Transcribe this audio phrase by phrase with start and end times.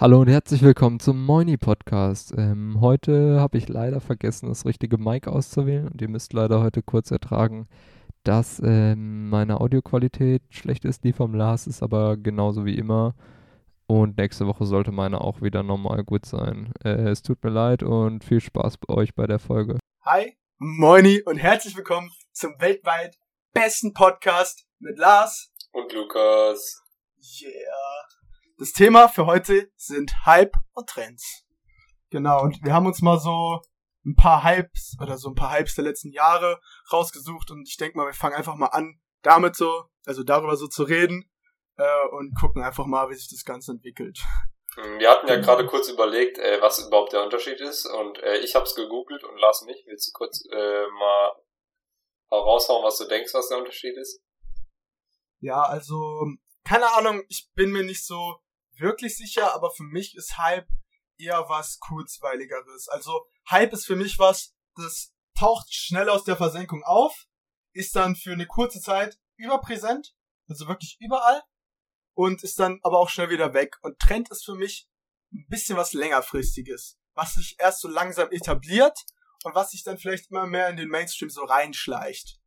[0.00, 2.32] Hallo und herzlich willkommen zum Moini Podcast.
[2.38, 6.82] Ähm, heute habe ich leider vergessen, das richtige Mic auszuwählen und ihr müsst leider heute
[6.82, 7.66] kurz ertragen,
[8.22, 11.02] dass ähm, meine Audioqualität schlecht ist.
[11.02, 13.16] Die vom Lars ist aber genauso wie immer
[13.88, 16.72] und nächste Woche sollte meine auch wieder normal gut sein.
[16.84, 19.80] Äh, es tut mir leid und viel Spaß bei euch bei der Folge.
[20.04, 23.18] Hi, Moini und herzlich willkommen zum weltweit
[23.52, 26.84] besten Podcast mit Lars und Lukas.
[27.42, 28.17] Yeah.
[28.60, 31.44] Das Thema für heute sind Hype und Trends.
[32.10, 33.62] Genau, und wir haben uns mal so
[34.04, 36.60] ein paar Hypes oder so ein paar Hypes der letzten Jahre
[36.92, 40.66] rausgesucht und ich denke mal, wir fangen einfach mal an, damit so, also darüber so
[40.66, 41.30] zu reden
[41.76, 44.18] äh, und gucken einfach mal, wie sich das Ganze entwickelt.
[44.74, 48.38] Hm, wir hatten ja gerade kurz überlegt, äh, was überhaupt der Unterschied ist und äh,
[48.38, 49.86] ich habe es gegoogelt und Lars nicht.
[49.86, 51.32] Willst du kurz äh, mal
[52.30, 54.20] heraushauen, was du denkst, was der Unterschied ist?
[55.38, 56.26] Ja, also
[56.64, 58.40] keine Ahnung, ich bin mir nicht so
[58.80, 60.68] wirklich sicher, aber für mich ist Hype
[61.18, 62.88] eher was kurzweiligeres.
[62.88, 67.26] Also Hype ist für mich was, das taucht schnell aus der Versenkung auf,
[67.72, 70.14] ist dann für eine kurze Zeit überpräsent,
[70.48, 71.42] also wirklich überall
[72.14, 73.76] und ist dann aber auch schnell wieder weg.
[73.82, 74.88] Und Trend ist für mich
[75.32, 78.98] ein bisschen was längerfristiges, was sich erst so langsam etabliert
[79.44, 82.40] und was sich dann vielleicht immer mehr in den Mainstream so reinschleicht.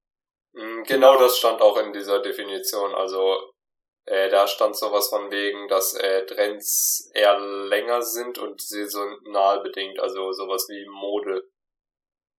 [0.54, 2.94] Genau, genau das stand auch in dieser Definition.
[2.94, 3.51] Also
[4.06, 10.00] äh, da stand sowas von wegen, dass äh, Trends eher länger sind und saisonal bedingt,
[10.00, 11.50] also sowas wie Mode.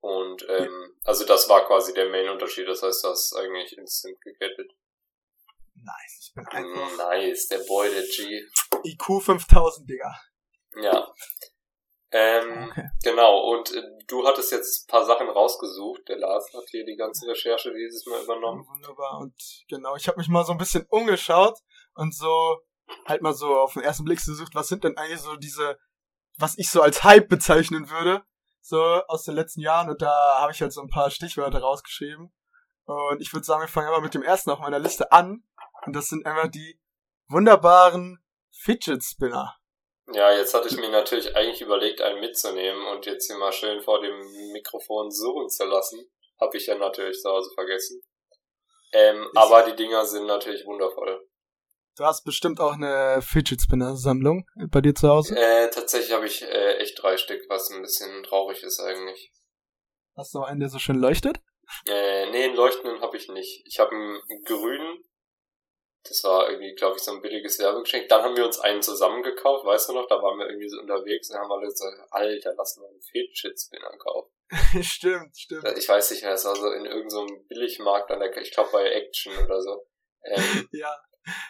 [0.01, 4.73] Und ähm, also das war quasi der Main-Unterschied, das heißt, das ist eigentlich instant gekettet.
[5.75, 6.97] Nice, ich bin einfach.
[6.97, 8.43] Nice, der Boy, der G.
[8.85, 10.21] IQ 5000, Digga.
[10.81, 11.12] Ja.
[12.15, 12.91] Ähm, okay.
[13.03, 16.03] Genau, und äh, du hattest jetzt ein paar Sachen rausgesucht.
[16.09, 18.67] Der Lars hat hier die ganze Recherche dieses Mal übernommen.
[18.69, 19.35] Wunderbar, und
[19.69, 21.59] genau, ich habe mich mal so ein bisschen umgeschaut
[21.95, 22.59] und so
[23.07, 25.79] halt mal so auf den ersten Blick gesucht, was sind denn eigentlich so diese,
[26.39, 28.23] was ich so als Hype bezeichnen würde,
[28.61, 29.91] so aus den letzten Jahren.
[29.91, 32.33] Und da habe ich halt so ein paar Stichwörter rausgeschrieben.
[32.85, 35.45] Und ich würde sagen, wir fangen aber mit dem ersten auf meiner Liste an.
[35.87, 36.81] Und das sind einfach die
[37.29, 39.57] wunderbaren Fidget Spinner.
[40.13, 43.81] Ja, jetzt hatte ich mir natürlich eigentlich überlegt, einen mitzunehmen und jetzt hier mal schön
[43.81, 44.17] vor dem
[44.53, 46.11] Mikrofon suchen zu lassen.
[46.41, 48.03] Hab ich ja natürlich zu Hause vergessen.
[48.93, 51.25] Ähm, aber die Dinger sind natürlich wundervoll.
[51.97, 55.37] Du hast bestimmt auch eine Fidget Spinner Sammlung bei dir zu Hause?
[55.37, 59.31] Äh, tatsächlich habe ich äh, echt drei Stück, was ein bisschen traurig ist eigentlich.
[60.17, 61.39] Hast du auch einen, der so schön leuchtet?
[61.87, 63.63] Äh, nee, einen leuchtenden habe ich nicht.
[63.67, 65.05] Ich habe einen grünen,
[66.05, 68.09] das war irgendwie, glaube ich, so ein billiges Werbegeschenk.
[68.09, 70.07] Dann haben wir uns einen zusammengekauft, weißt du noch?
[70.09, 73.97] Da waren wir irgendwie so unterwegs und haben alle gesagt, Alter, lass mal einen Fidget-Spinner
[73.99, 74.33] kaufen.
[74.83, 75.67] stimmt, stimmt.
[75.79, 78.71] Ich weiß nicht mehr, es war so in irgendeinem so Billigmarkt an der, ich glaube
[78.73, 79.87] bei Action oder so.
[80.25, 80.95] Ähm, ja.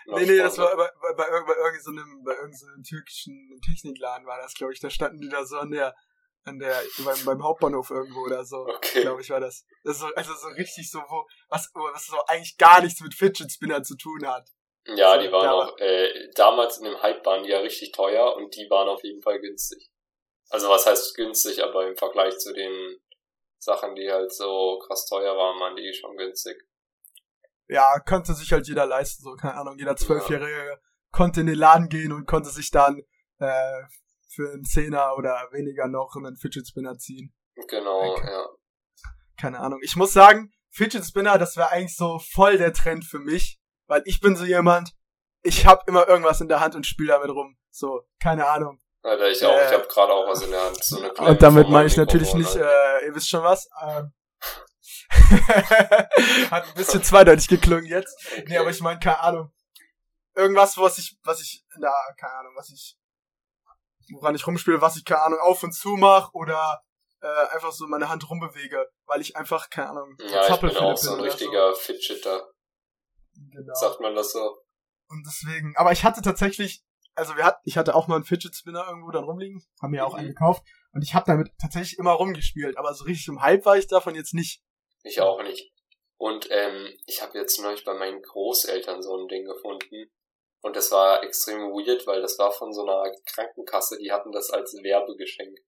[0.05, 4.55] Nee, nee, das war bei, bei, bei, bei irgendeinem, bei irgendeinem türkischen Technikladen war das,
[4.55, 4.81] glaube ich.
[4.81, 5.95] Da standen die da so an der,
[6.45, 8.67] an der, beim, beim Hauptbahnhof irgendwo oder so.
[8.67, 9.03] Okay.
[9.03, 9.65] Glaube ich, war das.
[9.85, 13.51] das so, also so richtig so, wo, was, was so eigentlich gar nichts mit Fidget
[13.53, 14.49] Spinner zu tun hat.
[14.85, 18.55] Ja, die waren auch, äh, damals in dem Hype waren die ja richtig teuer und
[18.57, 19.89] die waren auf jeden Fall günstig.
[20.51, 23.01] Also was heißt günstig, aber im Vergleich zu den
[23.59, 26.57] Sachen, die halt so krass teuer waren, waren die schon günstig.
[27.69, 30.77] Ja, konnte sich halt jeder leisten, so, keine Ahnung, jeder Zwölfjährige ja.
[31.13, 33.03] konnte in den Laden gehen und konnte sich dann
[33.39, 33.83] äh,
[34.35, 37.35] für einen Zehner oder weniger noch einen Fidget Spinner ziehen.
[37.69, 38.31] Genau, okay.
[38.31, 38.47] ja.
[39.39, 39.81] Keine Ahnung.
[39.83, 44.03] Ich muss sagen, Fidget Spinner, das wäre eigentlich so voll der Trend für mich, weil
[44.07, 44.93] ich bin so jemand,
[45.43, 47.57] ich hab immer irgendwas in der Hand und spiele damit rum.
[47.71, 48.81] So, keine Ahnung.
[49.03, 49.57] Alter, ich auch.
[49.57, 50.83] Äh, ich hab gerade auch was in der Hand.
[50.83, 53.69] So eine kleine und damit meine ich natürlich nicht, äh, ihr wisst schon was.
[53.83, 54.13] Ähm,
[56.51, 58.17] Hat ein bisschen zweideutig geklungen jetzt.
[58.33, 58.45] Okay.
[58.49, 59.53] Nee, aber ich meine, keine Ahnung.
[60.35, 62.97] Irgendwas, was ich, was ich, na, keine Ahnung, was ich
[64.13, 66.83] woran ich rumspiele, was ich, keine Ahnung, auf und zu mache oder
[67.21, 70.97] äh, einfach so meine Hand rumbewege, weil ich einfach, keine Ahnung, ja, ich bin auch
[70.97, 71.81] so ein richtiger so.
[71.81, 72.51] Fidgeter.
[73.35, 73.75] Genau.
[73.75, 74.59] Sagt man das so?
[75.09, 76.83] Und deswegen, aber ich hatte tatsächlich,
[77.15, 80.07] also wir hatten, ich hatte auch mal einen Fidget Spinner irgendwo dann rumliegen, haben mir
[80.07, 80.21] auch mhm.
[80.21, 83.77] einen gekauft und ich habe damit tatsächlich immer rumgespielt, aber so richtig im Hype war
[83.77, 84.63] ich davon jetzt nicht.
[85.03, 85.73] Ich auch nicht.
[86.17, 90.11] Und ähm, ich habe jetzt neulich bei meinen Großeltern so ein Ding gefunden.
[90.63, 94.51] Und das war extrem weird, weil das war von so einer Krankenkasse, die hatten das
[94.51, 95.59] als Werbegeschenk.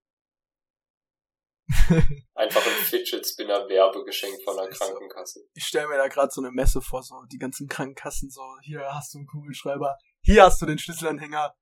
[2.35, 5.41] Einfach ein Fidget Spinner Werbegeschenk von einer Krankenkasse.
[5.55, 8.83] Ich stelle mir da gerade so eine Messe vor, so die ganzen Krankenkassen, so hier
[8.95, 11.57] hast du einen Kugelschreiber, hier hast du den Schlüsselanhänger.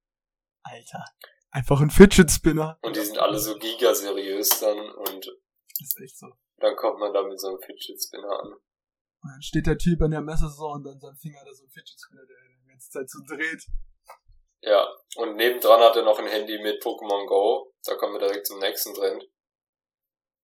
[0.64, 1.04] Alter,
[1.50, 2.78] einfach ein Fidget Spinner.
[2.82, 5.26] Und die sind alle so gigaseriös dann und.
[5.80, 6.26] ist echt so.
[6.58, 8.52] Dann kommt man da mit so einem Fidget Spinner an.
[8.52, 11.64] Und dann steht der Typ an der Messe so und dann sein Finger da so
[11.64, 12.36] ein Fidget Spinner, der
[12.72, 13.64] ganze Zeit so dreht.
[14.60, 14.86] Ja,
[15.16, 17.72] und nebendran hat er noch ein Handy mit Pokémon Go.
[17.84, 19.24] Da kommen wir direkt zum nächsten Trend.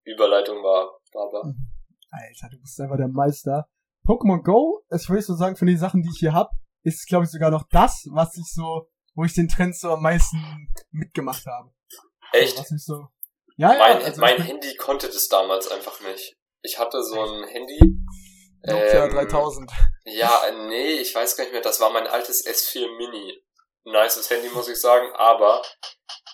[0.04, 1.44] Überleitung war Baba.
[1.44, 1.70] Mhm.
[2.10, 3.68] Alter, du bist einfach der Meister.
[4.04, 6.50] Pokémon Go, das würde ich so sagen, von den Sachen, die ich hier hab,
[6.82, 10.02] ist, glaube ich, sogar noch das, was ich so, wo ich den Trend so am
[10.02, 10.38] meisten
[10.90, 11.70] mitgemacht habe.
[12.32, 12.58] Echt?
[12.58, 13.08] Was mich so,
[13.58, 16.36] ja, ja, mein also mein ich Handy konnte das damals einfach nicht.
[16.62, 17.78] Ich hatte so ein Handy.
[18.68, 19.70] Nokia ähm, 3000.
[20.04, 21.62] Ja, äh, nee, ich weiß gar nicht mehr.
[21.62, 23.42] Das war mein altes S4 Mini.
[23.84, 25.62] Nices Handy, muss ich sagen, aber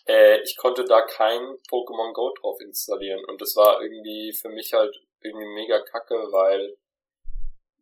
[0.07, 1.41] äh, ich konnte da kein
[1.71, 3.25] Pokémon Go drauf installieren.
[3.27, 6.77] Und das war irgendwie für mich halt irgendwie mega kacke, weil,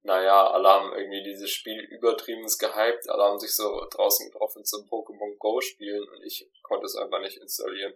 [0.02, 3.08] naja, alle haben irgendwie dieses Spiel übertrieben gehypt.
[3.08, 7.20] Alle haben sich so draußen getroffen zum Pokémon Go spielen und ich konnte es einfach
[7.20, 7.94] nicht installieren.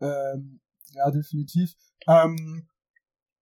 [0.00, 0.60] Ähm,
[0.92, 1.74] ja, definitiv.
[2.06, 2.68] Ähm,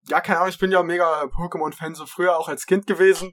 [0.09, 3.33] ja, keine Ahnung, ich bin ja mega Pokémon-Fan, so früher auch als Kind gewesen.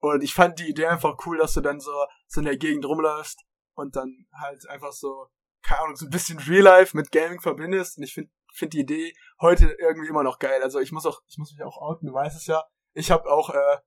[0.00, 1.92] Und ich fand die Idee einfach cool, dass du dann so,
[2.26, 3.42] so in der Gegend rumläufst
[3.74, 5.28] und dann halt einfach so,
[5.62, 7.98] keine Ahnung, so ein bisschen Real Life mit Gaming verbindest.
[7.98, 10.62] Und ich finde find die Idee heute irgendwie immer noch geil.
[10.62, 12.64] Also ich muss auch, ich muss mich auch outen, du weißt es ja.
[12.94, 13.78] Ich habe auch äh,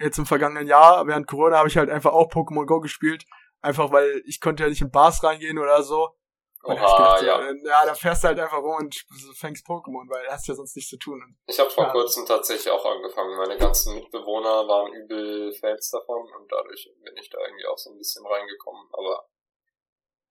[0.00, 3.24] jetzt im vergangenen Jahr, während Corona, habe ich halt einfach auch Pokémon Go gespielt.
[3.60, 6.16] Einfach weil ich konnte ja nicht in Bars reingehen oder so.
[6.64, 7.52] Ich Oha, gedacht, so, ja.
[7.80, 8.94] ja, da fährst du halt einfach rum und
[9.34, 11.36] fängst Pokémon, weil hast ja sonst nichts zu tun.
[11.46, 11.90] Ich habe vor Ja.
[11.90, 13.36] kurzem tatsächlich auch angefangen.
[13.36, 17.90] Meine ganzen Mitbewohner waren übel Fans davon und dadurch bin ich da irgendwie auch so
[17.90, 18.88] ein bisschen reingekommen.
[18.92, 19.28] Aber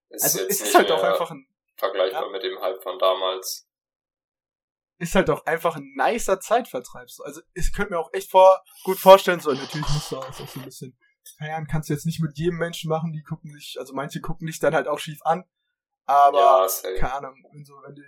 [0.08, 1.46] ist also jetzt es ist halt auch einfach ein,
[1.76, 2.30] vergleichbar ja.
[2.30, 3.68] mit dem Hype von damals.
[4.98, 7.10] ist halt auch einfach ein nicer Zeitvertreib.
[7.10, 7.24] So.
[7.24, 10.44] Also ich könnte mir auch echt vor, gut vorstellen, so natürlich musst du auch so
[10.44, 10.98] ein bisschen
[11.38, 14.46] feiern, kannst du jetzt nicht mit jedem Menschen machen, die gucken sich, also manche gucken
[14.46, 15.44] dich dann halt auch schief an.
[16.12, 18.04] Aber ja, keine Ahnung, wenn so, wenn die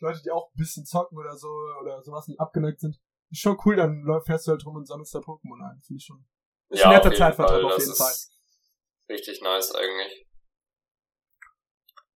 [0.00, 1.48] Leute, die auch ein bisschen zocken oder so
[1.80, 3.00] oder sowas nicht abgeneigt sind,
[3.30, 5.80] ist schon cool, dann fährst du halt rum und sammelst da Pokémon ein.
[5.80, 6.24] Finde ich schon.
[6.68, 7.64] Ist ja, ein netter auf jeden Zeitvertreib Fall.
[7.64, 8.10] auf Das jeden Fall.
[8.10, 8.32] ist
[9.08, 10.26] richtig nice eigentlich.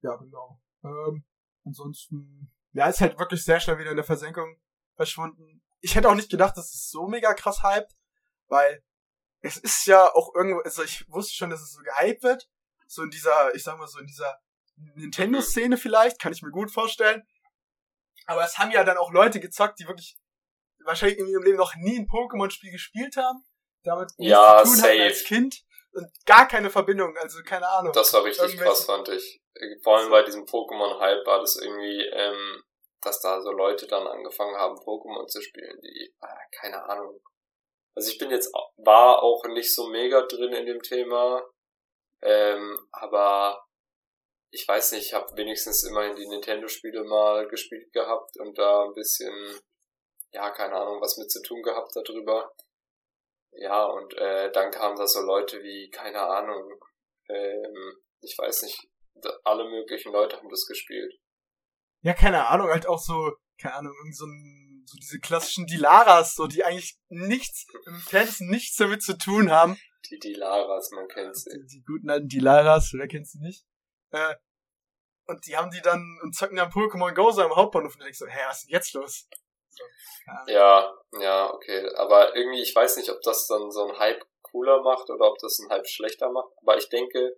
[0.02, 0.62] Ja, genau.
[0.84, 1.26] Ähm,
[1.66, 4.60] ansonsten, ja, ist halt wirklich sehr schnell wieder in der Versenkung
[4.96, 5.64] verschwunden.
[5.80, 7.96] Ich hätte auch nicht gedacht, dass es so mega krass hypt,
[8.48, 8.84] weil
[9.40, 12.50] es ist ja auch irgendwo, also ich wusste schon, dass es so gehypt wird.
[12.88, 14.40] So in dieser, ich sag mal so in dieser
[14.96, 17.24] Nintendo-Szene vielleicht, kann ich mir gut vorstellen.
[18.26, 20.18] Aber es haben ja dann auch Leute gezockt, die wirklich
[20.84, 23.44] wahrscheinlich in ihrem Leben noch nie ein Pokémon-Spiel gespielt haben,
[23.84, 25.62] damit nichts Ja, zu tun hatten als Kind
[25.94, 27.94] und gar keine Verbindung, also keine Ahnung.
[27.94, 29.42] Das war richtig Irgendwelche- krass, fand ich.
[29.84, 32.64] Vor allem bei diesem Pokémon-Hype war das irgendwie, ähm,
[33.02, 37.20] dass da so Leute dann angefangen haben, Pokémon zu spielen, die, ah, keine Ahnung.
[37.96, 41.44] Also ich bin jetzt, war auch nicht so mega drin in dem Thema,
[42.22, 43.67] ähm, aber
[44.52, 48.94] ich weiß nicht, ich habe wenigstens immerhin die Nintendo-Spiele mal gespielt gehabt und da ein
[48.94, 49.34] bisschen,
[50.32, 52.52] ja, keine Ahnung, was mit zu tun gehabt darüber.
[53.52, 56.80] Ja, und äh, dann kamen da so Leute wie, keine Ahnung,
[57.30, 58.88] ähm, ich weiß nicht,
[59.44, 61.14] alle möglichen Leute haben das gespielt.
[62.02, 66.36] Ja, keine Ahnung, halt auch so, keine Ahnung, irgend so, ein, so diese klassischen Dilaras,
[66.36, 69.78] so, die eigentlich nichts, im Fernsehen nichts damit zu tun haben.
[70.10, 71.50] Die Dilaras, man kennt sie.
[71.50, 73.66] Die, die guten alten Dilaras, wer kennst du nicht?
[74.12, 74.36] Äh,
[75.28, 78.18] und die haben die dann und zocken dann Pokémon Go so am Hauptbahnhof und denkst
[78.18, 79.28] so, hä, was ist denn jetzt los?
[79.70, 79.84] So.
[80.48, 81.90] Ja, ja, okay.
[81.96, 85.38] Aber irgendwie, ich weiß nicht, ob das dann so ein Hype cooler macht oder ob
[85.40, 86.52] das ein Hype schlechter macht.
[86.62, 87.38] Aber ich denke,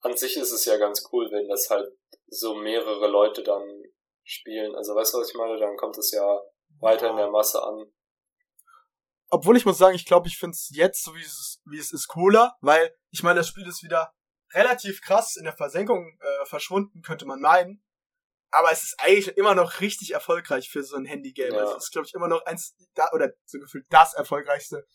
[0.00, 1.88] an sich ist es ja ganz cool, wenn das halt
[2.28, 3.82] so mehrere Leute dann
[4.24, 4.74] spielen.
[4.74, 5.58] Also weißt du, was ich meine?
[5.58, 6.40] Dann kommt es ja
[6.80, 7.92] weiter in der Masse an.
[9.28, 11.92] Obwohl ich muss sagen, ich glaube, ich finde es jetzt, so wie es, wie es
[11.92, 14.12] ist, cooler, weil ich meine, das Spiel ist wieder
[14.56, 17.82] relativ krass in der Versenkung äh, verschwunden, könnte man meinen.
[18.50, 21.54] Aber es ist eigentlich immer noch richtig erfolgreich für so ein Handygame.
[21.54, 21.60] Ja.
[21.60, 24.86] Also es ist, glaube ich, immer noch eins, da, oder so gefühlt das erfolgreichste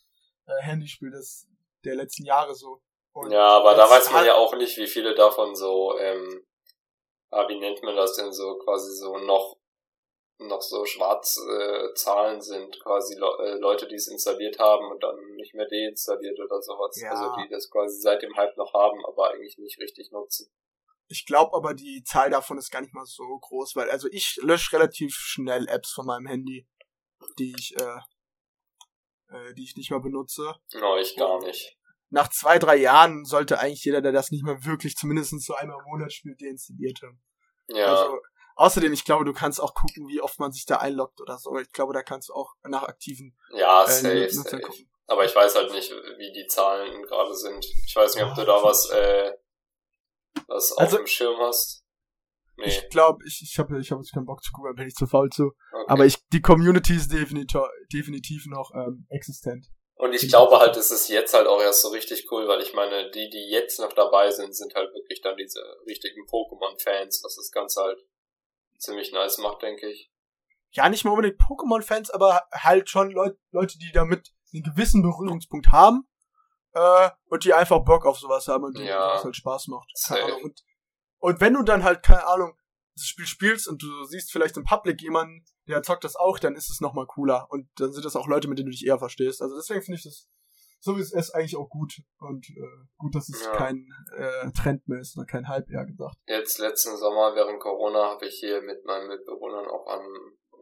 [0.46, 1.46] äh, Handyspiel des,
[1.84, 2.82] der letzten Jahre so.
[3.12, 6.44] Und Ja, aber da weiß man halt- ja auch nicht, wie viele davon so, ähm,
[7.48, 9.56] wie nennt man das denn so, quasi so noch,
[10.48, 15.02] noch so schwarz äh, Zahlen sind, quasi Le äh, Leute, die es installiert haben und
[15.02, 16.98] dann nicht mehr deinstalliert oder sowas.
[17.00, 17.10] Ja.
[17.10, 20.50] Also die das quasi seit dem Hype noch haben, aber eigentlich nicht richtig nutzen.
[21.08, 24.38] Ich glaube aber, die Zahl davon ist gar nicht mal so groß, weil also ich
[24.42, 26.66] lösche relativ schnell Apps von meinem Handy,
[27.38, 27.98] die ich, äh,
[29.28, 30.54] äh, die ich nicht mehr benutze.
[30.74, 31.76] No, ich gar nicht.
[32.08, 35.78] Nach zwei, drei Jahren sollte eigentlich jeder, der das nicht mehr wirklich zumindest so einmal
[35.78, 37.22] im Monat spielt, deinstalliert haben.
[37.68, 38.18] Ja, Also,
[38.56, 41.56] außerdem, ich glaube, du kannst auch gucken, wie oft man sich da einloggt oder so.
[41.58, 44.60] Ich glaube, da kannst du auch nach aktiven ja, äh, safe, Nutzern safe.
[44.62, 44.88] gucken.
[45.06, 47.64] Aber ich weiß halt nicht, wie die Zahlen gerade sind.
[47.86, 49.32] Ich weiß nicht, ob du da was, äh,
[50.46, 51.82] was Also- auf dem Schirm hast.
[52.56, 54.94] Nee, Ich glaube, ich, ich habe ich hab jetzt keinen Bock zu gucken, bin ich
[54.94, 55.44] zu faul zu.
[55.72, 55.84] okay.
[55.88, 59.66] Aber ich, die Community ist definitiv, definitiv noch ähm, existent.
[59.94, 62.74] Und ich glaube halt, es ist jetzt halt auch erst so richtig cool, weil ich
[62.74, 67.36] meine, die, die jetzt noch dabei sind, sind halt wirklich dann diese richtigen Pokémon-Fans, was
[67.36, 67.98] das Ganze halt
[68.82, 70.10] ziemlich nice macht, denke ich.
[70.70, 75.68] Ja, nicht mal unbedingt Pokémon-Fans, aber halt schon Leut Leute, die damit einen gewissen Berührungspunkt
[75.68, 76.08] haben
[76.72, 79.14] äh, und die einfach Bock auf sowas haben und denen Ja.
[79.14, 79.90] das halt Spaß macht.
[80.06, 80.24] Keine.
[80.24, 80.42] Ahnung.
[80.44, 80.64] Und,
[81.18, 82.56] und wenn du dann halt, keine Ahnung,
[82.94, 86.56] das Spiel spielst und du siehst vielleicht im Public jemanden, der zockt das auch, dann
[86.56, 87.46] ist es nochmal cooler.
[87.50, 89.40] Und dann sind das auch Leute, mit denen du dich eher verstehst.
[89.40, 90.28] Also deswegen finde ich das,
[90.82, 91.94] so wie es ist, eigentlich auch gut.
[92.18, 93.52] Und äh, gut, dass es Ja.
[93.52, 93.86] kein
[94.16, 96.16] äh, Trend mehr ist oder kein eher gesagt.
[96.26, 100.02] Jetzt letzten Sommer während Corona habe ich hier mit meinen Mitbewohnern auch an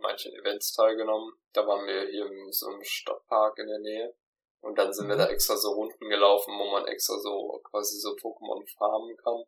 [0.03, 1.33] manchen Events teilgenommen.
[1.55, 4.15] Da waren wir hier in so einem Stadtpark in der Nähe.
[4.63, 5.21] Und dann sind wir Mhm.
[5.21, 9.43] da extra so Runden gelaufen, wo man extra so quasi so Pokémon farmen kann.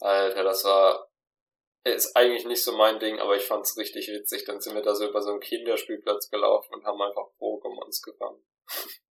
[0.00, 1.06] Alter, das war
[1.82, 4.44] ist eigentlich nicht so mein Ding, aber ich fand's richtig witzig.
[4.44, 8.44] Dann sind wir da so über so einen Kinderspielplatz gelaufen und haben einfach Pokémons gefangen.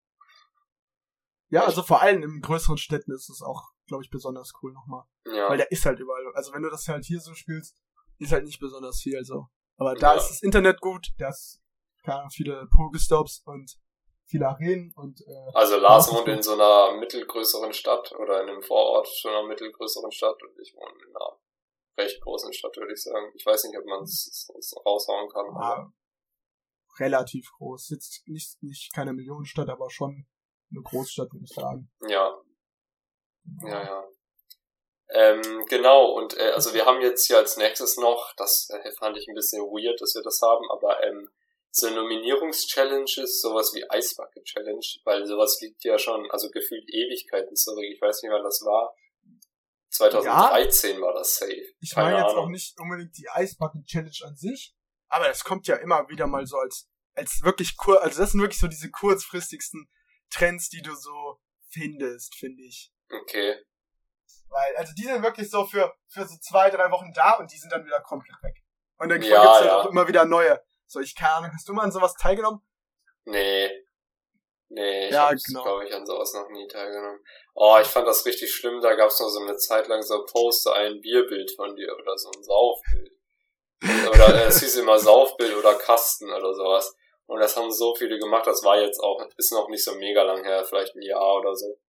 [1.49, 5.03] Ja, also vor allem in größeren Städten ist es auch, glaube ich, besonders cool nochmal.
[5.25, 5.49] Ja.
[5.49, 6.23] Weil der ist halt überall.
[6.35, 7.75] Also wenn du das halt hier so spielst,
[8.19, 9.47] ist halt nicht besonders viel so.
[9.77, 10.17] Aber da Ja.
[10.19, 11.61] ist das Internet gut, da ist
[12.03, 13.77] keine viele Pokestops und
[14.25, 18.49] viele Arenen und äh, Also Lars Ja, wohnt in so einer mittelgrößeren Stadt oder in
[18.49, 21.39] einem Vorort schon einer mittelgrößeren Stadt und ich wohne in einer
[21.97, 23.31] recht großen Stadt, würde ich sagen.
[23.35, 24.47] Ich weiß nicht, ob man es
[24.85, 25.47] raushauen kann.
[25.47, 25.93] aber- war
[26.99, 27.89] relativ groß.
[27.89, 30.27] Jetzt nicht, nicht keine Millionenstadt, aber schon
[30.71, 31.91] eine Großstadt, würde ich sagen.
[32.07, 32.35] Ja,
[33.63, 34.03] ja, ja.
[35.11, 39.17] Ähm, genau, und äh, also wir haben jetzt hier als nächstes noch, das äh, fand
[39.17, 41.29] ich ein bisschen weird, dass wir das haben, aber ähm,
[41.71, 47.85] so Nominierungs-Challenges, sowas wie Eisbucket Challenge, weil sowas liegt ja schon, also gefühlt Ewigkeiten zurück.
[47.85, 48.93] Ich weiß nicht, wann das war.
[49.89, 51.73] 2013 war das safe.
[51.79, 52.45] Ich meine jetzt Ahnung.
[52.45, 54.75] auch nicht unbedingt die Eisbucket Challenge an sich,
[55.07, 58.41] aber das kommt ja immer wieder mal so als, als wirklich kur, also das sind
[58.41, 59.89] wirklich so diese kurzfristigsten
[60.29, 61.39] Trends, die du so
[61.71, 62.91] findest, finde ich.
[63.09, 63.55] Okay.
[64.49, 67.57] Weil, also die sind wirklich so für, für so zwei, drei Wochen da und die
[67.57, 68.55] sind dann wieder komplett weg.
[68.97, 69.77] Und dann Ja, gibt's halt ja.
[69.77, 70.61] auch immer wieder neue.
[70.87, 72.61] So, ich keine Ahnung, hast du mal an sowas teilgenommen?
[73.25, 73.69] Nee.
[74.69, 75.63] Nee, ich Ja, habe, genau.
[75.63, 77.19] glaube ich, an sowas noch nie teilgenommen.
[77.55, 78.81] Oh, ich fand das richtig schlimm.
[78.81, 82.29] Da gab's noch so eine Zeit lang so Poster, ein Bierbild von dir oder so
[82.31, 83.11] ein Saufbild.
[84.09, 86.95] Oder äh, es hieß immer Saufbild oder Kasten oder sowas.
[87.29, 88.47] Und das haben so viele gemacht.
[88.47, 91.55] Das war jetzt auch, ist noch nicht so mega lang her, vielleicht ein Jahr oder
[91.55, 91.79] so.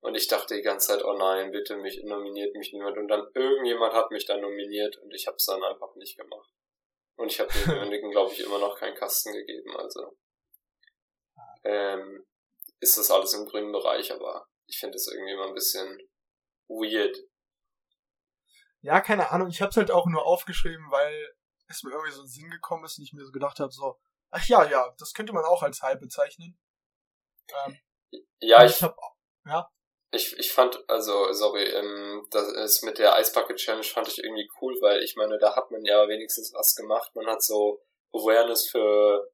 [0.00, 2.98] Und ich dachte die ganze Zeit, oh nein, bitte mich nominiert mich niemand.
[2.98, 6.50] Und dann irgendjemand hat mich dann nominiert und ich habe es dann einfach nicht gemacht.
[7.16, 9.74] Und ich habe demjenigen, glaube ich, immer noch keinen Kasten gegeben.
[9.78, 10.14] Also
[11.64, 12.26] ähm,
[12.80, 15.98] ist das alles im grünen Bereich, aber ich finde es irgendwie immer ein bisschen
[16.68, 17.16] weird.
[18.82, 21.34] Ja, keine Ahnung, ich hab's halt auch nur aufgeschrieben, weil
[21.66, 23.72] es mir irgendwie so in den Sinn gekommen ist und ich mir so gedacht habe,
[23.72, 23.98] so,
[24.36, 26.58] ach ja, ja, das könnte man auch als Hype bezeichnen.
[27.48, 27.78] Ähm,
[28.40, 28.96] Ja, und ich, ich hab,
[30.12, 34.22] ich, ich fand, also, sorry, ähm, das ist mit der Ice Bucket Challenge fand ich
[34.22, 37.14] irgendwie cool, weil ich meine, da hat man ja wenigstens was gemacht.
[37.14, 37.80] Man hat so
[38.12, 39.30] Awareness für,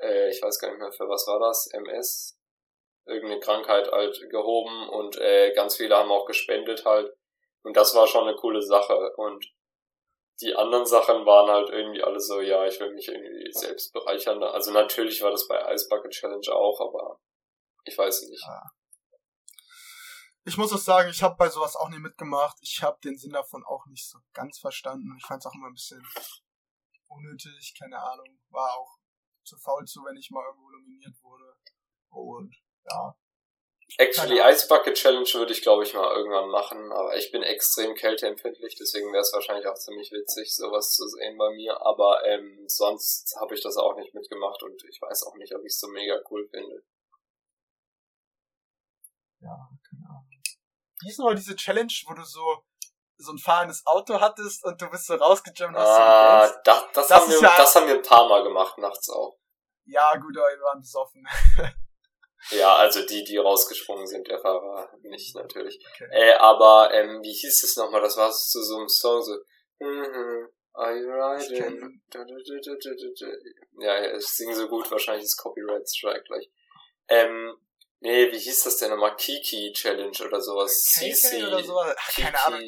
[0.00, 1.68] äh, ich weiß gar nicht mehr, für was war das?
[1.72, 2.38] MS?
[3.06, 7.12] Irgendeine Krankheit halt gehoben und äh, ganz viele haben auch gespendet halt.
[7.62, 9.12] Und das war schon eine coole Sache.
[9.16, 9.44] Und
[10.40, 14.42] die anderen Sachen waren halt irgendwie alle so, ja, ich will mich irgendwie selbst bereichern.
[14.42, 17.20] Also natürlich war das bei Ice Bucket Challenge auch, aber
[17.84, 18.44] ich weiß nicht.
[20.44, 22.58] ich muss auch sagen, ich habe bei sowas auch nie mitgemacht.
[22.60, 25.16] Ich habe den Sinn davon auch nicht so ganz verstanden.
[25.18, 26.04] Ich fand's auch immer ein bisschen
[27.08, 28.38] unnötig, keine Ahnung.
[28.50, 28.98] War auch
[29.44, 31.56] zu faul zu, wenn ich mal irgendwo nominiert wurde.
[32.10, 32.54] Und
[32.90, 33.16] ja,
[33.98, 34.40] Actually.
[34.40, 38.76] Ice Bucket Challenge würde ich, glaube ich, mal irgendwann machen, aber ich bin extrem kälteempfindlich,
[38.78, 43.34] deswegen wäre es wahrscheinlich auch ziemlich witzig, sowas zu sehen bei mir, aber ähm, sonst
[43.40, 45.88] habe ich das auch nicht mitgemacht und ich weiß auch nicht, ob ich es so
[45.88, 46.82] mega cool finde.
[49.40, 50.28] ja, Ahnung.
[51.02, 52.64] Wie ist nochmal diese Challenge, wo du so
[53.18, 56.60] so ein fahrendes Auto hattest und du bist so rausgejumpt und hast so Ah, gedanced?
[56.66, 59.38] das, das, Das haben wir, ja- das haben wir ein paar Mal gemacht, nachts auch.
[59.86, 61.26] Ja, gut, aber wir waren besoffen.
[62.50, 65.84] Ja, also die, die rausgesprungen sind, der Fahrer nicht natürlich.
[65.94, 66.08] Okay.
[66.10, 68.00] Äh, aber ähm, wie hieß es nochmal?
[68.00, 69.36] Das war zu so einem Song so.
[69.78, 72.02] Mhm, Are you riding?
[72.10, 73.82] du.
[73.82, 76.50] Ja, ich singe so gut, wahrscheinlich ist Copyright Strike gleich.
[77.08, 77.56] Ähm,
[78.00, 79.16] nee, wie hieß das denn nochmal?
[79.16, 80.94] Kiki Challenge oder sowas.
[80.94, 81.78] KK oder so?
[81.78, 82.60] Ach, Kiki, keine Ahnung.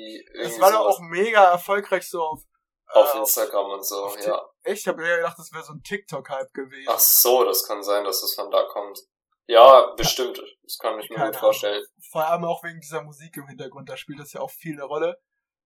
[0.42, 0.96] Das war doch sowas.
[0.96, 2.42] auch mega erfolgreich so auf,
[2.86, 4.42] auf äh, Instagram und so, auf ja.
[4.62, 6.88] Echt, ich habe mir gedacht, das wäre so ein TikTok-Hype gewesen.
[6.88, 9.00] Ach so, das kann sein, dass es von da kommt.
[9.48, 10.40] Ja, bestimmt.
[10.62, 11.82] Das kann ich mir Keine gut vorstellen.
[12.12, 14.84] Vor allem auch wegen dieser Musik im Hintergrund, da spielt das ja auch viel eine
[14.84, 15.18] Rolle.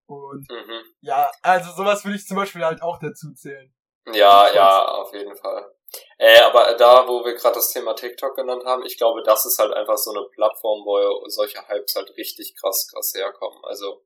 [0.06, 0.82] Und Mhm.
[1.00, 3.74] ja, also sowas würde ich zum Beispiel halt auch dazu zählen.
[4.12, 5.74] Ja, ja, auf jeden Fall.
[6.18, 9.58] Äh, aber da, wo wir gerade das Thema TikTok genannt haben, ich glaube, das ist
[9.58, 13.62] halt einfach so eine Plattform, wo solche Hypes halt richtig krass, krass herkommen.
[13.64, 14.04] Also